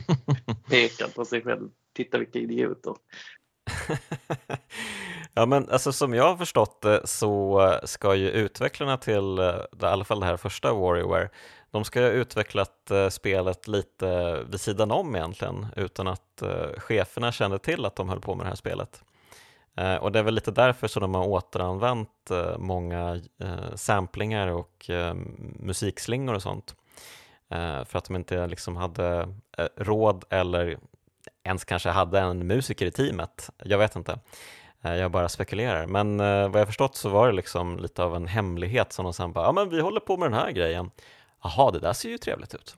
[0.70, 1.70] pekar på sig själv.
[1.92, 2.94] Titta vilka idioter.
[5.34, 9.84] ja men alltså som jag har förstått det så ska ju utvecklarna till eh, i
[9.84, 11.30] alla fall det här första WarioWare
[11.70, 17.32] de ska ha utvecklat eh, spelet lite vid sidan om egentligen utan att eh, cheferna
[17.32, 19.02] kände till att de höll på med det här spelet.
[19.76, 22.08] Eh, och det är väl lite därför som de har återanvänt
[22.58, 23.20] många
[23.74, 24.90] samplingar och
[25.58, 26.74] musikslingor och sånt.
[27.86, 29.34] för att de inte liksom hade
[29.76, 30.78] råd eller
[31.44, 33.50] ens kanske hade en musiker i teamet.
[33.64, 34.18] Jag vet inte.
[34.82, 36.16] Jag bara spekulerar, men
[36.52, 39.44] vad jag förstått så var det liksom lite av en hemlighet som de sen bara,
[39.44, 40.90] ja men vi håller på med den här grejen
[41.42, 42.76] Jaha, det där ser ju trevligt ut.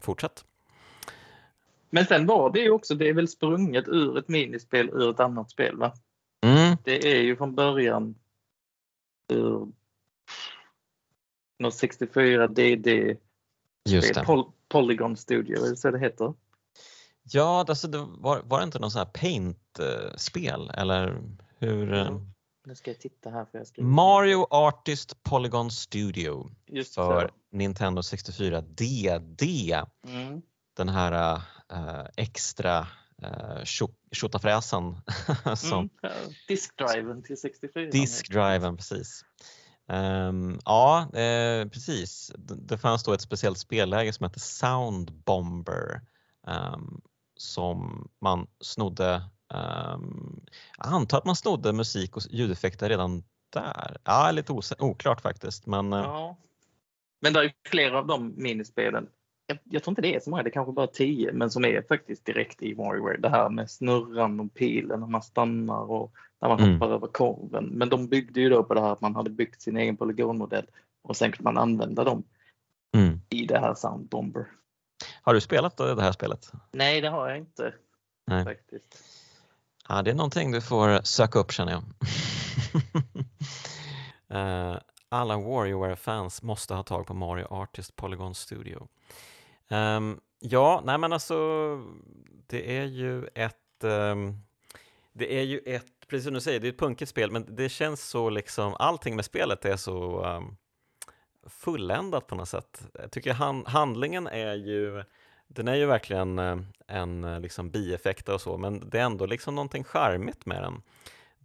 [0.00, 0.44] Fortsätt.
[1.90, 5.20] Men sen var det ju också, det är väl sprunget ur ett minispel ur ett
[5.20, 5.92] annat spel va?
[6.46, 6.76] Mm.
[6.84, 8.14] Det är ju från början
[9.32, 9.68] ur
[11.58, 13.16] något 64 DD
[13.88, 14.24] Just det.
[14.24, 16.34] Pol Polygon Studio, är det så det heter?
[17.22, 21.22] Ja, alltså det var, var det inte någon sån här Paint-spel eller
[21.58, 21.92] hur?
[21.92, 22.20] Mm.
[22.66, 23.84] Nu ska jag titta här för jag.
[23.84, 27.34] Mario Artist Polygon Studio Just för så.
[27.54, 29.42] Nintendo 64 DD.
[30.06, 30.42] Mm.
[30.76, 31.40] Den här
[31.72, 32.86] äh, extra
[33.22, 33.64] äh,
[34.12, 34.96] tjotafräsen.
[35.56, 35.78] som...
[35.78, 37.90] Mm, diskdriven till 64.
[37.90, 39.24] Diskdriven, precis.
[39.88, 42.32] Um, ja, eh, precis.
[42.38, 46.00] Det, det fanns då ett speciellt spelläge som hette Sound Bomber
[46.46, 47.00] um,
[47.36, 49.22] som man snodde
[49.54, 50.40] Um,
[50.78, 53.96] jag antar att man snodde musik och ljudeffekter redan där.
[54.04, 55.66] Ja, lite oklart faktiskt.
[55.66, 56.36] Men, eh, ja.
[57.24, 59.08] Men det är flera av de minispelen.
[59.46, 61.64] Jag, jag, tror inte det är så många, det är kanske bara tio, men som
[61.64, 63.16] är faktiskt direkt i WarioWare.
[63.16, 66.72] Det här med snurran och pilen när man stannar och när man mm.
[66.72, 67.64] hoppar över korven.
[67.64, 70.66] Men de byggde ju då på det här att man hade byggt sin egen polygonmodell
[71.02, 72.24] och sen kunde man använda dem
[72.96, 73.20] mm.
[73.28, 74.46] i det här Sound Bomber.
[75.22, 76.52] Har du spelat det här spelet?
[76.72, 77.74] Nej, det har jag inte.
[78.26, 78.44] Nej.
[78.44, 79.04] Faktiskt.
[79.88, 81.82] Ja, det är någonting du får söka upp känner jag.
[84.38, 88.88] uh, alla WarioWare-fans måste ha tag på Mario Artist Polygon Studio.
[89.68, 91.36] Um, ja, nej men alltså
[92.46, 94.40] det är ju ett um,
[95.12, 97.68] det är ju ett, precis som du säger, det är ett punkigt spel, men det
[97.68, 100.56] känns så liksom, allting med spelet är så um,
[101.46, 102.82] fulländat på något sätt.
[102.94, 105.04] Jag tycker han, handlingen är ju,
[105.46, 109.26] den är ju verkligen eh, en eh, liksom bieffekt och så, men det är ändå
[109.26, 110.82] liksom någonting charmigt med den.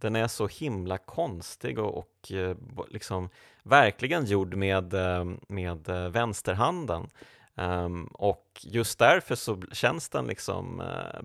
[0.00, 2.56] Den är så himla konstig och, och eh,
[2.88, 3.28] liksom
[3.62, 7.10] verkligen gjord med, eh, med eh, vänsterhanden.
[7.54, 11.20] Um, och just därför så känns den liksom uh,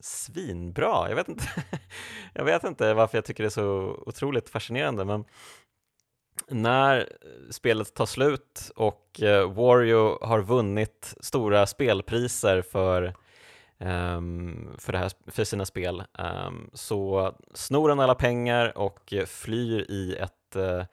[0.00, 1.08] svinbra.
[1.08, 1.44] Jag vet, inte
[2.32, 5.24] jag vet inte varför jag tycker det är så otroligt fascinerande, men
[6.48, 7.08] när
[7.50, 13.14] spelet tar slut och uh, Wario har vunnit stora spelpriser för,
[14.78, 16.04] för, det här, för sina spel
[16.46, 20.84] um, så snor han alla pengar och flyr i ett uh,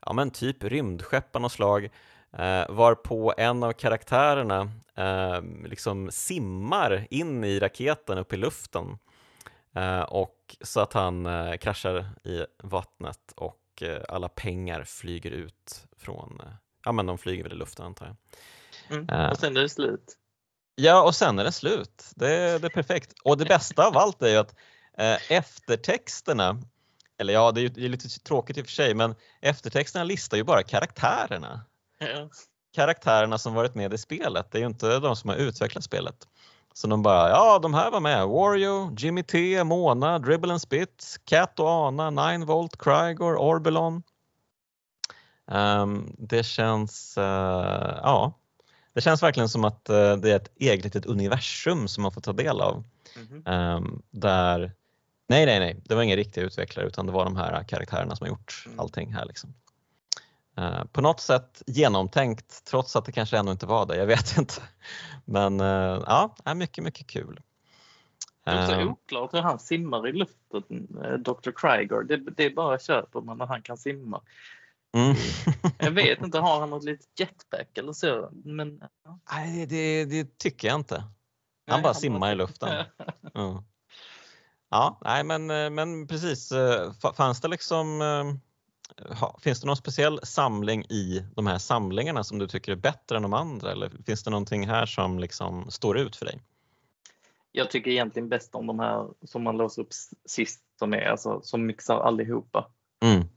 [0.00, 1.90] ja, men typ rymdskepp av något slag
[2.38, 8.98] Eh, varpå en av karaktärerna eh, liksom simmar in i raketen upp i luften
[9.74, 15.86] eh, och så att han eh, kraschar i vattnet och eh, alla pengar flyger ut
[15.96, 16.52] från, eh,
[16.84, 18.16] ja men de flyger väl i luften antar jag.
[18.98, 20.16] Mm, och sen är det slut.
[20.76, 22.04] Ja, och sen är det slut.
[22.14, 23.12] Det, det är perfekt.
[23.24, 24.54] Och det bästa av allt är ju att
[25.28, 26.62] eftertexterna
[27.18, 30.44] eller ja, det är, ju, lite tråkigt i och för sig, men eftertexterna listar ju
[30.44, 31.60] bara karaktärerna.
[31.98, 32.28] Ja.
[32.74, 36.28] Karaktärerna som varit med i spelet, det är ju inte de som har utvecklat spelet.
[36.74, 41.16] Så de bara, ja de här var med, Wario, Jimmy T, Mona, Dribble and Spit,
[41.24, 44.02] Cat och Ana, 9 Volt, Krygor, Orbelon.
[45.50, 47.24] Um, det känns, uh,
[48.02, 48.32] ja,
[48.96, 52.20] det känns verkligen som att uh, det är ett eget litet universum som man får
[52.20, 52.84] ta del av.
[53.16, 54.72] Mm um, där,
[55.28, 58.24] nej nej nej, det var inga riktiga utvecklare utan det var de här karaktärerna som
[58.24, 58.80] har gjort mm.
[58.80, 59.26] allting här.
[59.26, 59.54] Liksom.
[60.56, 64.38] Eh, på något sätt genomtänkt trots att det kanske ännu inte var det, jag vet
[64.38, 64.62] inte.
[65.24, 67.40] Men uh, ja, mycket, mycket kul.
[68.44, 70.86] Det är så uh, oklart hur han simmar i luften,
[71.18, 71.50] Dr.
[71.50, 72.02] Krygor.
[72.02, 74.20] Det, det är bara köper man när han kan simma.
[74.96, 75.16] Mm.
[75.78, 78.30] jag vet inte, har han något litet jetpack eller så?
[78.32, 79.18] Men, ja.
[79.32, 80.96] Nej, det, det tycker jag inte.
[80.96, 81.08] Han
[81.66, 82.32] nej, bara han simmar bara...
[82.32, 82.68] i luften.
[83.34, 83.62] mm.
[84.70, 86.52] Ja, nej men, men precis.
[87.16, 88.02] Fanns det liksom
[89.40, 93.22] finns det någon speciell samling i de här samlingarna som du tycker är bättre än
[93.22, 96.42] de andra eller finns det någonting här som liksom står ut för dig?
[97.52, 99.92] Jag tycker egentligen bäst om de här som man låser upp
[100.24, 102.70] sist som är alltså som mixar allihopa.
[103.02, 103.28] Mm.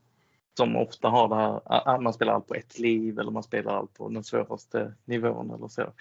[0.58, 3.94] Som ofta har det här, man spelar allt på ett liv eller man spelar allt
[3.94, 5.94] på den svåraste nivån eller så.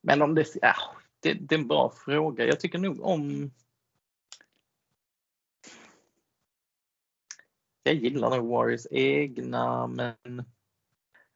[0.00, 0.74] Men om det, ja,
[1.20, 2.46] det, det är en bra fråga.
[2.46, 3.50] Jag tycker nog om
[7.84, 10.44] jag gillar nog Warriors egna men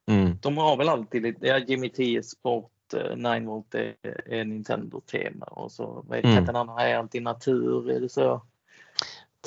[0.06, 0.38] mm.
[0.40, 2.72] de har väl alltid lite, ja, Jimmy T Sport,
[3.16, 3.94] 9 eh, volt är,
[4.26, 6.56] är Nintendo-tema och så vad är det, mm.
[6.56, 8.42] andra är alltid natur, är det så?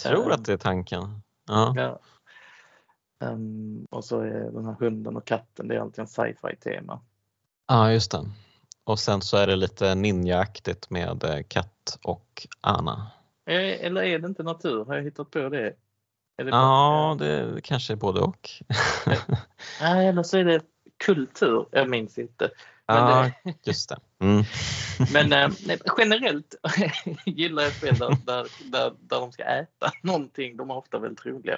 [0.04, 1.22] Tror um, att det är tanken.
[1.48, 1.74] Ja.
[1.76, 2.00] ja.
[3.22, 7.02] Um, och så är den här hunden och katten, det är alltid en sci-fi tema.
[7.68, 8.30] Ja, just det.
[8.84, 13.12] Och sen så är det lite ninjaaktigt med eh, katt och Anna.
[13.46, 14.86] Eh, eller är det inte natur?
[14.86, 15.74] Har jag hittat på det?
[16.38, 18.50] Det ja, det kanske är både och.
[19.82, 20.62] Nej, eller så är det
[20.98, 21.66] kultur.
[21.72, 22.50] Jag minns inte.
[22.88, 23.54] Men ja, det...
[23.64, 24.00] just det.
[24.20, 24.44] Mm.
[25.14, 25.34] Men
[25.70, 26.56] äh, generellt
[27.26, 30.58] gillar jag spel där, där, där, där de ska äta någonting.
[30.58, 31.58] De är ofta väldigt roliga.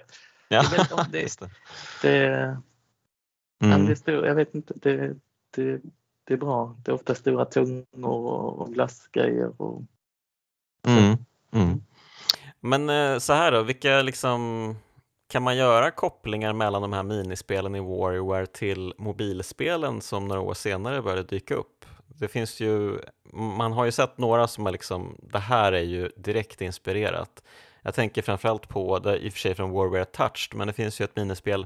[0.53, 1.49] Ja, jag vet om det, det.
[2.01, 2.57] det,
[3.63, 3.85] mm.
[3.85, 5.15] det stor, jag vet inte, det,
[5.55, 5.81] det,
[6.23, 6.75] det är bra.
[6.85, 9.61] Det är ofta stora tungor och, och glassgrejer.
[9.61, 9.81] Och,
[10.87, 11.17] mm.
[11.51, 11.81] Mm.
[12.59, 14.75] Men eh, så här då, vilka liksom
[15.29, 20.53] kan man göra kopplingar mellan de här minispelen i Warrior till mobilspelen som några år
[20.53, 21.85] senare började dyka upp?
[22.07, 22.99] Det finns ju,
[23.33, 27.43] man har ju sett några som är liksom, det här är ju direkt inspirerat.
[27.83, 31.01] Jag tänker framförallt på, det i och för sig från Warware Touched, men det finns
[31.01, 31.65] ju ett minispel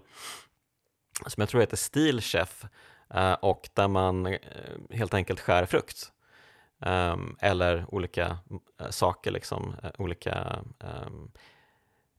[1.25, 2.65] som jag tror heter Steel Chef
[3.13, 4.39] eh, och där man eh,
[4.91, 6.11] helt enkelt skär frukt.
[6.79, 8.37] Ehm, eller olika
[8.79, 11.31] eh, saker, liksom, olika um,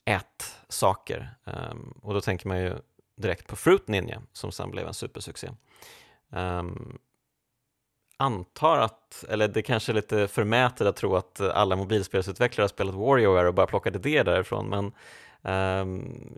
[0.04, 1.34] ätsaker.
[1.44, 2.74] Ehm, och då tänker man ju
[3.16, 5.50] direkt på Fruit Ninja som sen blev en supersuccé.
[6.30, 6.98] Um,
[8.18, 12.94] antar att, eller det kanske är lite förmätet att tro att alla mobilspelsutvecklare har spelat
[12.94, 14.92] Warrior och bara plockat idéer därifrån, men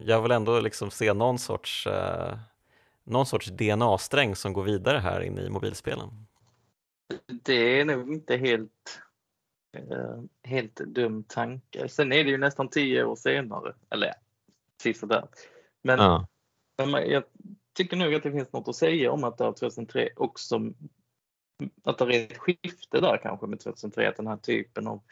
[0.04, 2.38] jag vill ändå liksom se någon sorts, uh,
[3.04, 6.26] någon sorts DNA-sträng som går vidare här in i mobilspelen.
[7.42, 9.00] Det är nog inte helt,
[9.76, 11.88] eh, helt dum tanke.
[11.88, 14.14] Sen är det ju nästan tio år senare, eller
[14.84, 15.28] ja, där.
[15.82, 16.26] Men, ja.
[16.76, 17.22] men jag
[17.76, 20.60] tycker nog att det finns något att säga om att det 2003 också
[21.82, 25.02] att det är ett skifte där kanske med 2003, att den här typen av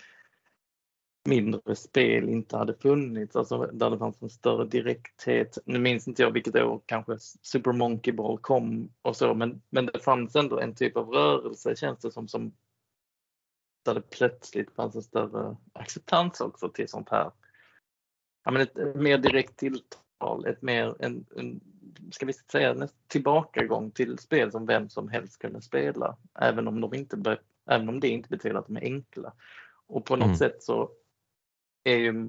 [1.28, 5.58] mindre spel inte hade funnits, alltså där det fanns en större direkthet.
[5.64, 9.86] Nu minns inte jag vilket år kanske Super Monkey Ball kom och så, men, men
[9.86, 12.52] det fanns ändå en typ av rörelse känns det som, som
[13.84, 17.30] där det plötsligt fanns en större acceptans också till sånt här.
[18.44, 21.60] Ja, men ett mer direkt tilltal, ett mer, en, en
[22.10, 26.94] ska vi säga, tillbakagång till spel som vem som helst kunde spela, även om, de
[26.94, 27.38] inte,
[27.70, 29.32] även om det inte betyder att de är enkla.
[29.86, 30.36] Och på något mm.
[30.36, 30.90] sätt så
[31.84, 32.28] är ju,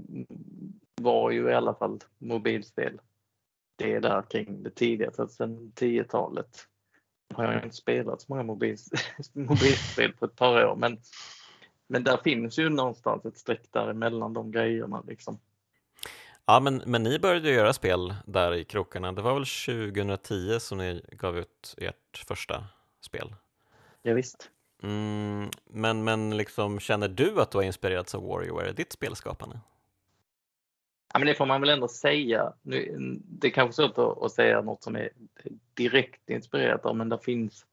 [1.02, 3.02] var ju i alla fall mobilspel
[3.76, 6.68] det där kring det tidiga, för sen 10-talet
[7.34, 8.78] har jag inte spelat så många mobil,
[9.34, 10.98] mobilspel på ett par år men,
[11.88, 15.40] men där finns ju någonstans ett streck däremellan de grejerna liksom.
[16.50, 19.12] Ja, men, men ni började göra spel där i krokarna.
[19.12, 19.46] Det var väl
[19.96, 22.64] 2010 som ni gav ut ert första
[23.02, 23.36] spel?
[24.02, 24.50] Ja, visst.
[24.84, 29.60] Mm, men men liksom, känner du att du har inspirerats av WarioWare, ditt spelskapande?
[31.14, 32.54] Ja, men det får man väl ändå säga.
[32.62, 35.10] Nu, det är kanske svårt att, att säga något som är
[35.74, 37.66] direkt inspirerat av, men det finns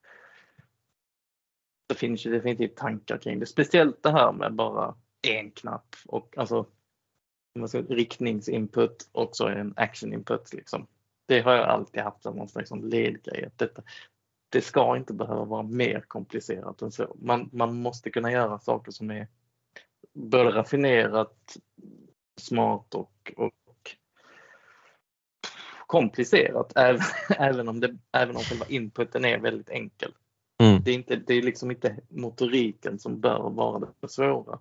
[1.87, 3.47] det finns ju definitivt tankar kring det.
[3.47, 6.67] Speciellt det här med bara en knapp och alltså
[7.89, 10.53] riktningsinput och så en actioninput.
[10.53, 10.87] Liksom.
[11.27, 13.51] Det har jag alltid haft som någon slags ledgrej.
[13.57, 13.83] detta,
[14.49, 17.17] det ska inte behöva vara mer komplicerat än så.
[17.19, 19.29] Man, man måste kunna göra saker som är
[20.13, 21.57] både raffinerat,
[22.41, 23.97] smart och, och
[25.87, 27.03] komplicerat även,
[27.39, 30.13] även, om det, även om själva inputen är väldigt enkel.
[30.59, 30.83] Mm.
[30.83, 34.59] Det, är inte, det är liksom inte motoriken som bör vara det svåra.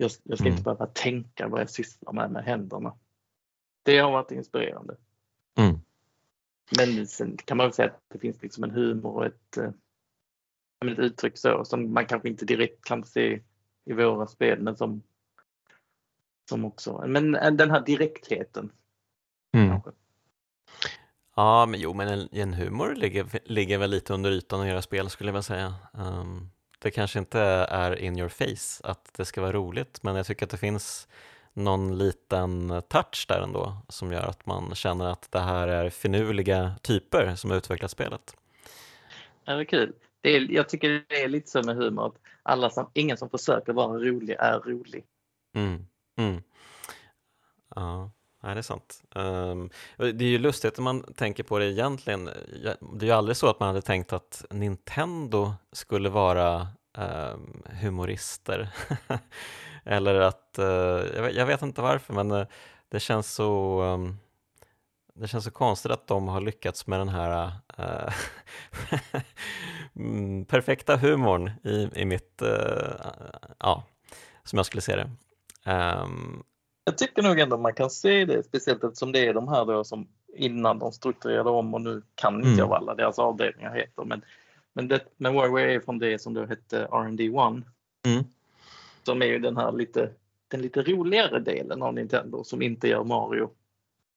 [0.00, 0.52] Jag, jag ska mm.
[0.52, 2.94] inte behöva tänka vad jag sysslar med med händerna.
[3.82, 4.96] Det har varit inspirerande.
[5.58, 5.80] Mm.
[6.76, 9.70] Men sen kan man säga att det finns liksom en humor och ett, eh,
[10.92, 13.40] ett uttryck så som man kanske inte direkt kan se
[13.84, 15.02] i våra spel men som,
[16.48, 18.72] som också, men den här direktheten.
[19.52, 19.80] Mm.
[21.36, 24.82] Ja, men jo, men en, en humor ligger, ligger väl lite under ytan i era
[24.82, 25.74] spel skulle jag vilja säga.
[25.92, 26.50] Um,
[26.82, 30.46] det kanske inte är in your face att det ska vara roligt, men jag tycker
[30.46, 31.08] att det finns
[31.52, 36.74] någon liten touch där ändå som gör att man känner att det här är finurliga
[36.82, 38.36] typer som har utvecklat spelet.
[39.44, 39.92] Ja, det är kul.
[40.20, 43.30] Det är, jag tycker det är lite så med humor att alla som, ingen som
[43.30, 45.04] försöker vara rolig är rolig.
[45.54, 45.86] Mm,
[46.18, 46.42] mm.
[47.74, 48.10] Ja,
[48.42, 49.02] Nej, det är sant.
[49.14, 52.24] Um, det är ju lustigt när man tänker på det egentligen.
[52.80, 56.68] Det är ju aldrig så att man hade tänkt att Nintendo skulle vara
[56.98, 58.68] um, humorister.
[59.84, 60.64] Eller att, uh,
[61.14, 62.46] jag, vet, jag, vet, inte varför men uh,
[62.88, 64.18] det känns så um,
[65.14, 68.12] det känns så konstigt att de har lyckats med den här uh,
[70.44, 72.42] perfekta humorn i, i mitt,
[73.58, 73.84] ja,
[74.44, 75.10] som jag skulle se det.
[75.72, 76.44] Um,
[76.84, 79.84] jag tycker nog ändå man kan se det, speciellt eftersom det är de här då
[79.84, 82.58] som innan de strukturerade om och nu kan inte mm.
[82.58, 84.04] jag vad alla deras avdelningar heter.
[84.04, 84.22] Men,
[84.72, 87.32] men, det, men Warware är från det som då hette R&D 1
[88.06, 88.24] mm.
[89.02, 90.10] Som är ju den här lite,
[90.48, 93.50] den lite roligare delen av Nintendo som inte gör Mario.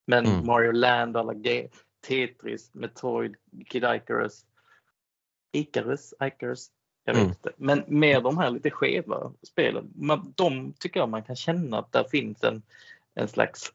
[0.06, 0.46] Men mm.
[0.46, 1.68] Mario Land, alla G
[2.06, 3.36] Tetris, Metroid,
[3.66, 4.46] Kid Icarus,
[5.52, 6.70] Icarus, Icarus,
[7.04, 7.28] jag vet mm.
[7.28, 7.50] inte.
[7.56, 11.92] Men med de här lite skeva spelen, man, de tycker jag man kan känna att
[11.92, 12.62] där finns en,
[13.14, 13.72] en slags,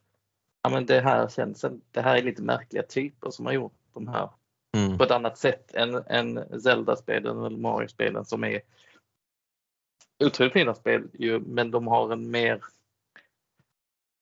[0.63, 4.07] ja men det här känns, det här är lite märkliga typer som har gjort de
[4.07, 4.29] här
[4.77, 4.97] mm.
[4.97, 8.61] på ett annat sätt än, än Zelda-spelen eller Mario-spelen som är
[10.23, 12.63] otroligt fina spel ju, men de har en mer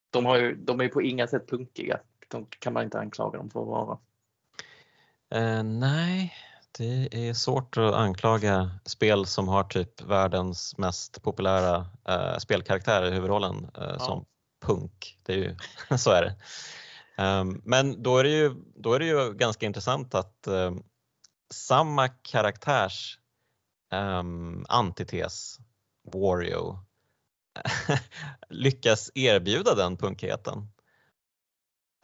[0.09, 1.99] de, har ju, de är på inga sätt punkiga.
[2.27, 3.97] De kan man inte anklaga dem för att vara.
[5.35, 6.33] Uh, nej,
[6.77, 11.77] det är svårt att anklaga spel som har typ världens mest populära
[12.09, 13.99] uh, spelkaraktär i huvudrollen uh, ja.
[13.99, 14.25] som
[14.65, 15.17] punk.
[15.23, 15.55] Det är ju,
[15.97, 16.35] så är det.
[17.23, 20.83] Um, men då är det, ju, då är det ju ganska intressant att um,
[21.53, 23.19] samma karaktärs
[23.93, 25.57] um, antites,
[26.13, 26.79] Wario,
[28.49, 30.71] lyckas erbjuda den punkheten.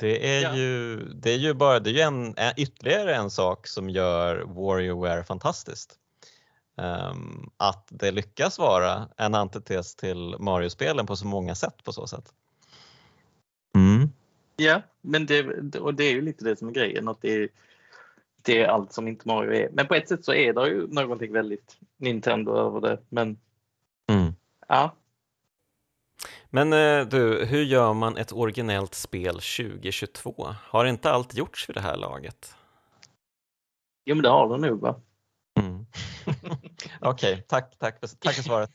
[0.04, 0.56] Det är, ja.
[0.56, 5.24] ju, det är ju bara det är ju en, ytterligare en sak som gör WarioWare
[5.24, 6.00] fantastiskt.
[6.78, 12.08] Um, att det lyckas vara en antites till Mario-spelen på så många sätt på så
[12.08, 12.34] sätt.
[13.76, 14.10] Mm.
[14.56, 15.46] Ja, men det,
[15.80, 17.50] och det är ju lite det som är grejen, att det är,
[18.42, 19.70] det är allt som inte Mario är.
[19.72, 23.00] Men på ett sätt så är det ju någonting väldigt Nintendo över det.
[23.10, 23.38] Men
[24.10, 24.34] mm.
[24.68, 24.96] ja,
[26.56, 30.56] men eh, du, hur gör man ett originellt spel 2022?
[30.64, 32.56] Har inte allt gjorts vid det här laget?
[34.06, 35.02] Jo, men det har det nog va?
[35.60, 35.86] Mm.
[37.02, 38.70] Okej, okay, tack, tack, för, tack för svaret.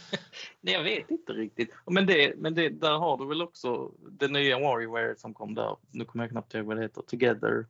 [0.60, 1.70] Nej, jag vet inte riktigt.
[1.86, 5.76] Men, det, men det, där har du väl också det nya Warrior som kom där.
[5.90, 7.02] Nu kommer jag knappt ihåg vad det heter.
[7.02, 7.66] Together.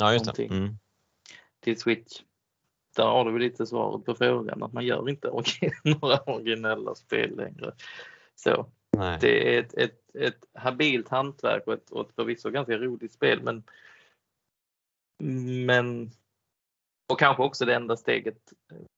[0.00, 0.44] Ja, just det.
[0.44, 0.78] Mm.
[1.60, 2.20] Till Switch.
[2.96, 5.28] Där har du väl lite svaret på frågan att man gör inte
[5.84, 7.72] några originella spel längre.
[8.42, 8.66] Så
[8.96, 9.18] Nej.
[9.20, 13.42] det är ett, ett, ett habilt hantverk och ett, och ett förvisso ganska roligt spel
[13.42, 13.62] men
[15.66, 16.10] men
[17.12, 18.38] och kanske också det enda steget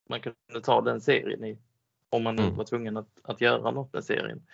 [0.09, 1.59] man kunde ta den serien i
[2.11, 2.57] om man mm.
[2.57, 4.47] var tvungen att, att göra något med serien.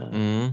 [0.00, 0.08] Eh.
[0.08, 0.52] Mm.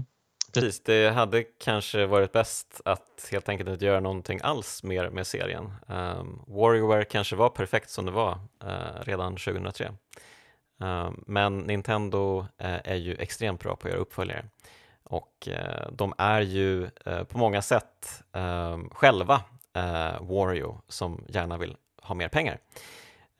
[0.54, 5.26] Precis, det hade kanske varit bäst att helt enkelt inte göra någonting alls mer med
[5.26, 5.72] serien.
[5.86, 8.32] Um, Warrior kanske var perfekt som det var
[8.64, 9.92] uh, redan 2003.
[10.80, 14.44] Eh, men Nintendo eh, är ju extremt bra på att göra uppföljare
[15.02, 16.90] och eh, de är ju
[17.28, 18.24] på många sätt
[18.90, 19.42] själva
[20.20, 22.58] Wario som gärna vill ha mer pengar.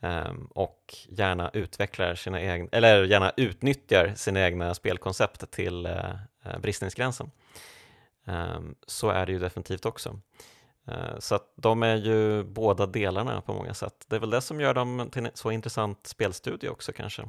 [0.00, 5.88] Ehm, och gärna utvecklar sina egna, eller gärna utnyttjar sina egna spelkoncept till
[6.58, 7.30] bristningsgränsen.
[8.26, 10.20] Ehm, så är det ju definitivt också.
[10.86, 14.04] Eh, så att de är ju båda delarna på många sätt.
[14.08, 17.22] Det är väl det som gör dem till en så intressant spelstudie också kanske.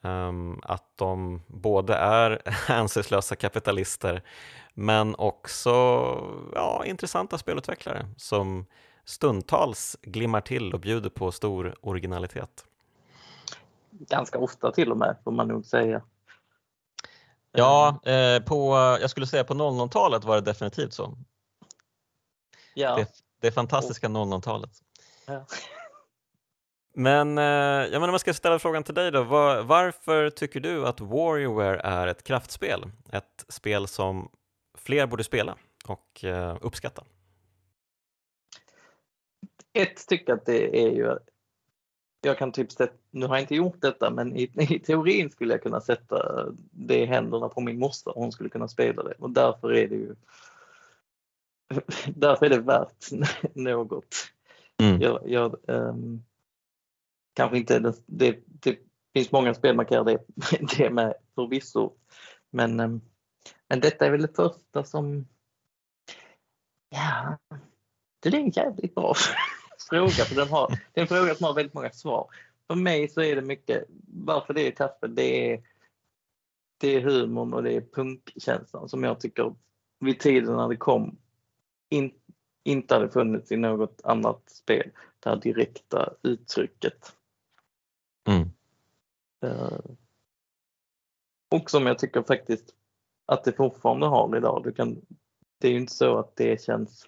[0.00, 4.22] Um, att de både är hänsynslösa kapitalister
[4.74, 5.70] men också
[6.54, 8.66] ja, intressanta spelutvecklare som
[9.04, 12.64] stundtals glimmar till och bjuder på stor originalitet.
[13.90, 16.02] Ganska ofta till och med får man nog säga.
[17.52, 21.18] Ja, eh, på, jag skulle säga på 00-talet var det definitivt så.
[22.78, 22.96] Ja.
[22.96, 23.08] Det,
[23.40, 24.70] det fantastiska 00-talet.
[25.26, 25.46] Ja.
[26.94, 30.60] Men, eh, ja, men om jag ska ställa frågan till dig då, var, varför tycker
[30.60, 32.90] du att WarioWare är ett kraftspel?
[33.12, 34.30] Ett spel som
[34.74, 35.56] fler borde spela
[35.86, 37.04] och eh, uppskatta?
[39.72, 41.18] ett tycker att det är ju
[42.20, 45.54] jag kan typ sätta, nu har jag inte gjort detta men i, i, teorin skulle
[45.54, 49.14] jag kunna sätta det i händerna på min moster och hon skulle kunna spela det
[49.18, 50.14] och därför är det ju
[52.14, 53.06] därför är det värt
[53.54, 54.14] något.
[54.82, 55.00] Mm.
[55.00, 56.24] Jag, jag um,
[57.34, 58.78] kanske inte, det, det, det,
[59.14, 60.24] finns många spel man kan göra det,
[60.76, 61.92] det med förvisso
[62.50, 63.00] men, um,
[63.68, 65.26] men detta är väl det första som
[66.88, 67.38] ja,
[68.20, 69.14] det är en jävligt bra
[69.90, 72.30] fråga, för den har, det är en fråga som har väldigt många svar.
[72.66, 75.62] För mig så är det mycket, varför det är kaffe, det är,
[76.78, 79.54] det är humorn och det är punkkänslan som jag tycker
[80.00, 81.18] vid tiden när det kom
[81.88, 82.14] in,
[82.64, 84.90] inte hade funnits i något annat spel.
[85.20, 87.16] Det här direkta uttrycket.
[88.28, 88.50] Mm.
[89.44, 89.80] Uh,
[91.48, 92.74] och som jag tycker faktiskt
[93.26, 94.62] att det fortfarande har idag.
[94.64, 95.00] Du kan,
[95.58, 97.06] det är ju inte så att det känns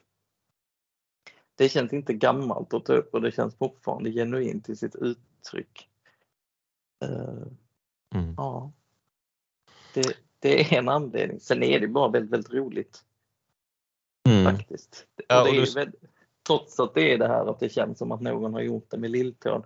[1.58, 5.88] det känns inte gammalt att ta upp och det känns fortfarande genuint i sitt uttryck.
[7.04, 7.46] Uh,
[8.14, 8.34] mm.
[8.36, 8.72] Ja.
[9.94, 11.40] Det, det, är en anledning.
[11.40, 13.04] Sen är det bara väldigt, väldigt roligt.
[14.28, 14.56] Mm.
[14.56, 15.06] Faktiskt.
[15.28, 15.64] Ja, och du...
[15.74, 16.00] väldigt,
[16.46, 18.98] trots att det är det här att det känns som att någon har gjort det
[18.98, 19.62] med lilltån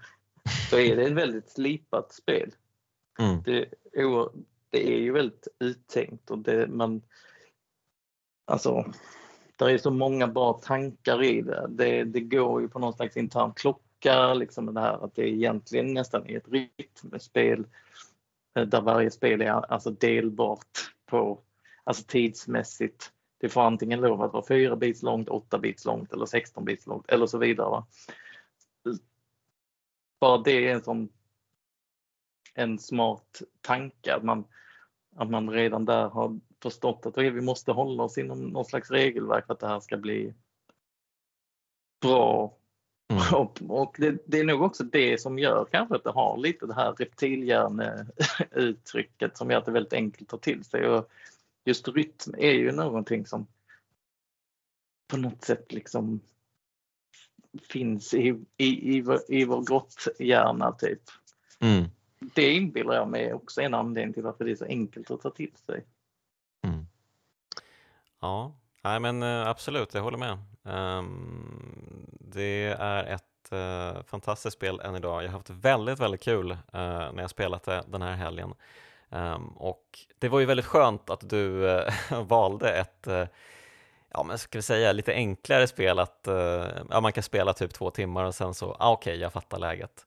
[0.70, 2.54] så är det ett väldigt slipat spel.
[3.18, 3.42] Mm.
[3.42, 3.68] Det,
[4.70, 7.02] det, är ju väldigt uttänkt och det, man
[8.44, 8.92] Alltså
[9.56, 11.66] det är så många bra tankar i det.
[11.68, 12.04] det.
[12.04, 15.94] Det går ju på någon slags intern klocka, liksom det här att det är egentligen
[15.94, 17.66] nästan är ett rytmspel
[18.54, 21.40] eh, där varje spel är alltså delbart på,
[21.84, 23.12] alltså tidsmässigt.
[23.42, 26.86] Det får antingen lov att vara 4 bits långt, 8 bits långt eller 16 bits
[26.86, 27.70] långt eller så vidare.
[27.70, 27.86] Va?
[30.20, 31.08] Bara det är en sån
[32.54, 34.44] en smart tanke att man,
[35.16, 39.46] att man redan där har förstått att vi måste hålla oss inom någon slags regelverk
[39.46, 40.34] för att det här ska bli
[42.00, 42.56] bra.
[43.08, 43.22] Mm.
[43.34, 46.66] Och, och det, det, är nog också det som gör kanske att det har lite
[46.66, 50.88] det här reptilhjärneuttrycket som gör att det är väldigt enkelt att ta till sig.
[50.88, 51.10] Och
[51.64, 53.46] just rytm är ju någonting som
[55.08, 56.20] på något sätt liksom
[57.68, 61.02] finns i, i, i, vår, i vår grotthjärna typ.
[61.60, 61.84] Mm.
[62.34, 65.30] Det inbillar jag mig också en anledning till varför det är så enkelt att ta
[65.30, 65.84] till sig.
[68.22, 70.38] Ja, nej men eh, absolut, jag håller med.
[70.62, 75.22] Um, det är ett uh, fantastiskt spel än idag.
[75.22, 78.54] Jag har haft väldigt, väldigt kul uh, när jag spelat det den här helgen.
[79.12, 83.26] Um, och det var ju väldigt skönt att du uh, valde ett eh,
[84.12, 87.74] ja, men ska vi säga lite enklare spel att eh, ja, man kan spela typ
[87.74, 90.06] två timmar och sen så, ah, okej, okay, jag fattar läget.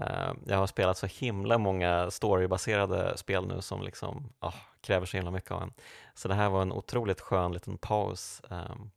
[0.00, 5.16] Uh, jag har spelat så himla många storybaserade spel nu som liksom, oh, kräver så
[5.16, 5.72] himla mycket av en.
[6.14, 8.42] Så det här var en otroligt skön liten paus.
[8.50, 8.90] Um,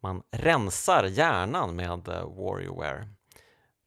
[0.00, 3.08] man rensar hjärnan med uh, Warriorware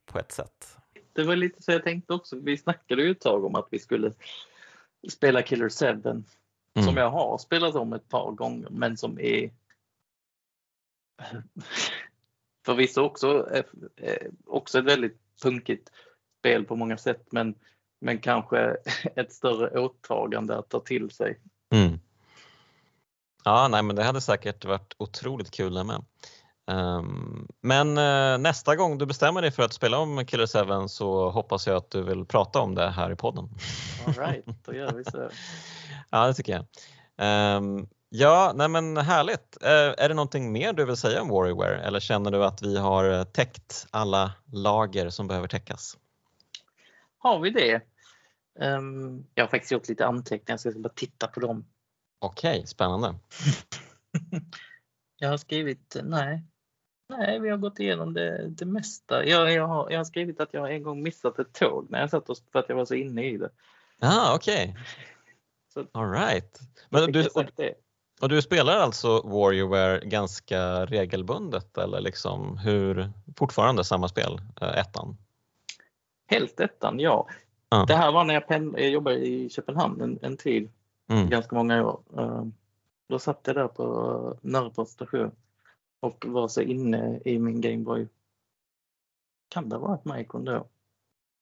[0.05, 0.77] på ett sätt.
[1.13, 2.35] det var lite så jag tänkte också.
[2.39, 4.13] Vi snackade ju ett tag om att vi skulle
[5.09, 6.23] spela Killer 7 mm.
[6.73, 9.51] som jag har spelat om ett par gånger men som är
[12.65, 13.47] förvisso också,
[14.45, 15.89] också ett väldigt punkigt
[16.39, 17.55] spel på många sätt men,
[18.01, 18.77] men kanske
[19.15, 21.39] ett större åtagande att ta till sig.
[21.73, 21.99] Mm.
[23.43, 26.05] Ja, nej, men det hade säkert varit otroligt kul det med.
[26.71, 31.29] Um, men uh, nästa gång du bestämmer dig för att spela om Killer 7 så
[31.29, 33.49] hoppas jag att du vill prata om det här i podden.
[34.07, 35.29] All right, då gör vi så.
[36.09, 37.57] ja, det tycker jag.
[37.57, 39.57] Um, ja, nej men härligt.
[39.63, 42.77] Uh, är det någonting mer du vill säga om Warrior eller känner du att vi
[42.77, 45.97] har täckt alla lager som behöver täckas?
[47.17, 47.81] Har vi det?
[48.59, 51.65] Um, jag har faktiskt gjort lite anteckningar så jag ska bara titta på dem.
[52.19, 53.15] Okej, okay, spännande.
[55.17, 56.43] jag har skrivit, nej,
[57.17, 59.25] Nej, vi har gått igenom det, det mesta.
[59.25, 62.09] Jag, jag, har, jag har skrivit att jag en gång missat ett tåg när jag
[62.09, 63.49] satt och, för att jag var så inne i det.
[63.99, 64.75] Ah, okej.
[65.75, 65.85] Okay.
[65.91, 66.59] All right.
[66.89, 67.45] Men du, och,
[68.21, 75.17] och, du spelar alltså Warriorware ganska regelbundet eller liksom hur, fortfarande samma spel, eh, ettan?
[76.27, 77.27] Helt ettan, ja.
[77.69, 77.85] Ah.
[77.85, 80.69] Det här var när jag, pen, jag jobbade i Köpenhamn en, en tid,
[81.09, 81.29] mm.
[81.29, 81.99] ganska många år.
[82.19, 82.45] Uh,
[83.09, 85.31] då satt jag där på Nörreport station
[86.01, 88.07] och var så inne i min Gameboy.
[89.49, 90.67] Kan det ha varit Micron då?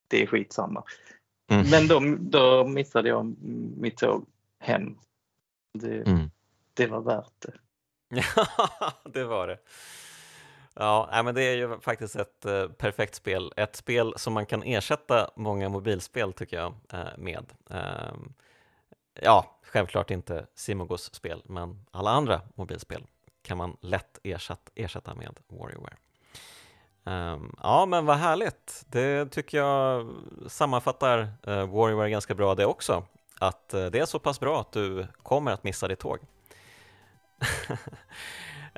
[0.07, 0.83] Det är skitsamma.
[1.51, 1.69] Mm.
[1.69, 3.35] Men då, då missade jag
[3.77, 4.25] mitt tåg
[4.59, 4.97] hem.
[5.73, 6.31] Det, mm.
[6.73, 7.53] det var värt det.
[8.09, 9.59] Ja, det var det.
[10.73, 13.53] Ja, men det är ju faktiskt ett eh, perfekt spel.
[13.55, 17.45] Ett spel som man kan ersätta många mobilspel tycker jag eh, med.
[17.69, 18.33] Ehm,
[19.21, 23.03] ja, självklart inte Simogos spel, men alla andra mobilspel
[23.49, 25.95] kan man lätt ersätta, ersätta med Warriorware.
[27.03, 28.85] Um, ja, men vad härligt.
[28.89, 30.07] Det tycker jag
[30.47, 33.03] sammanfattar uh, Warriorware ganska bra det också.
[33.39, 36.19] Att uh, det är så pass bra att du kommer att missa ditt tåg.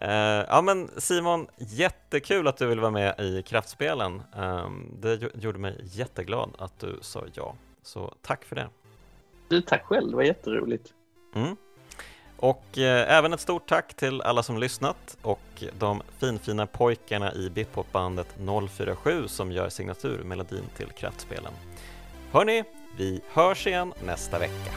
[0.02, 0.08] uh,
[0.48, 4.22] ja, men Simon, jättekul att du vill vara med i Kraftspelen.
[4.36, 8.70] Um, det gjorde mig jätteglad att du sa ja, så tack för det.
[9.48, 10.94] Du, tack själv, det var jätteroligt.
[11.36, 11.56] Mm.
[12.42, 17.50] Och eh, även ett stort tack till alla som lyssnat och de finfina pojkarna i
[17.50, 18.28] Bitpopbandet
[18.70, 21.54] 047 som gör signaturmelodin till Kraftspelen.
[22.32, 22.64] Hörni,
[22.98, 24.72] vi hörs igen nästa vecka.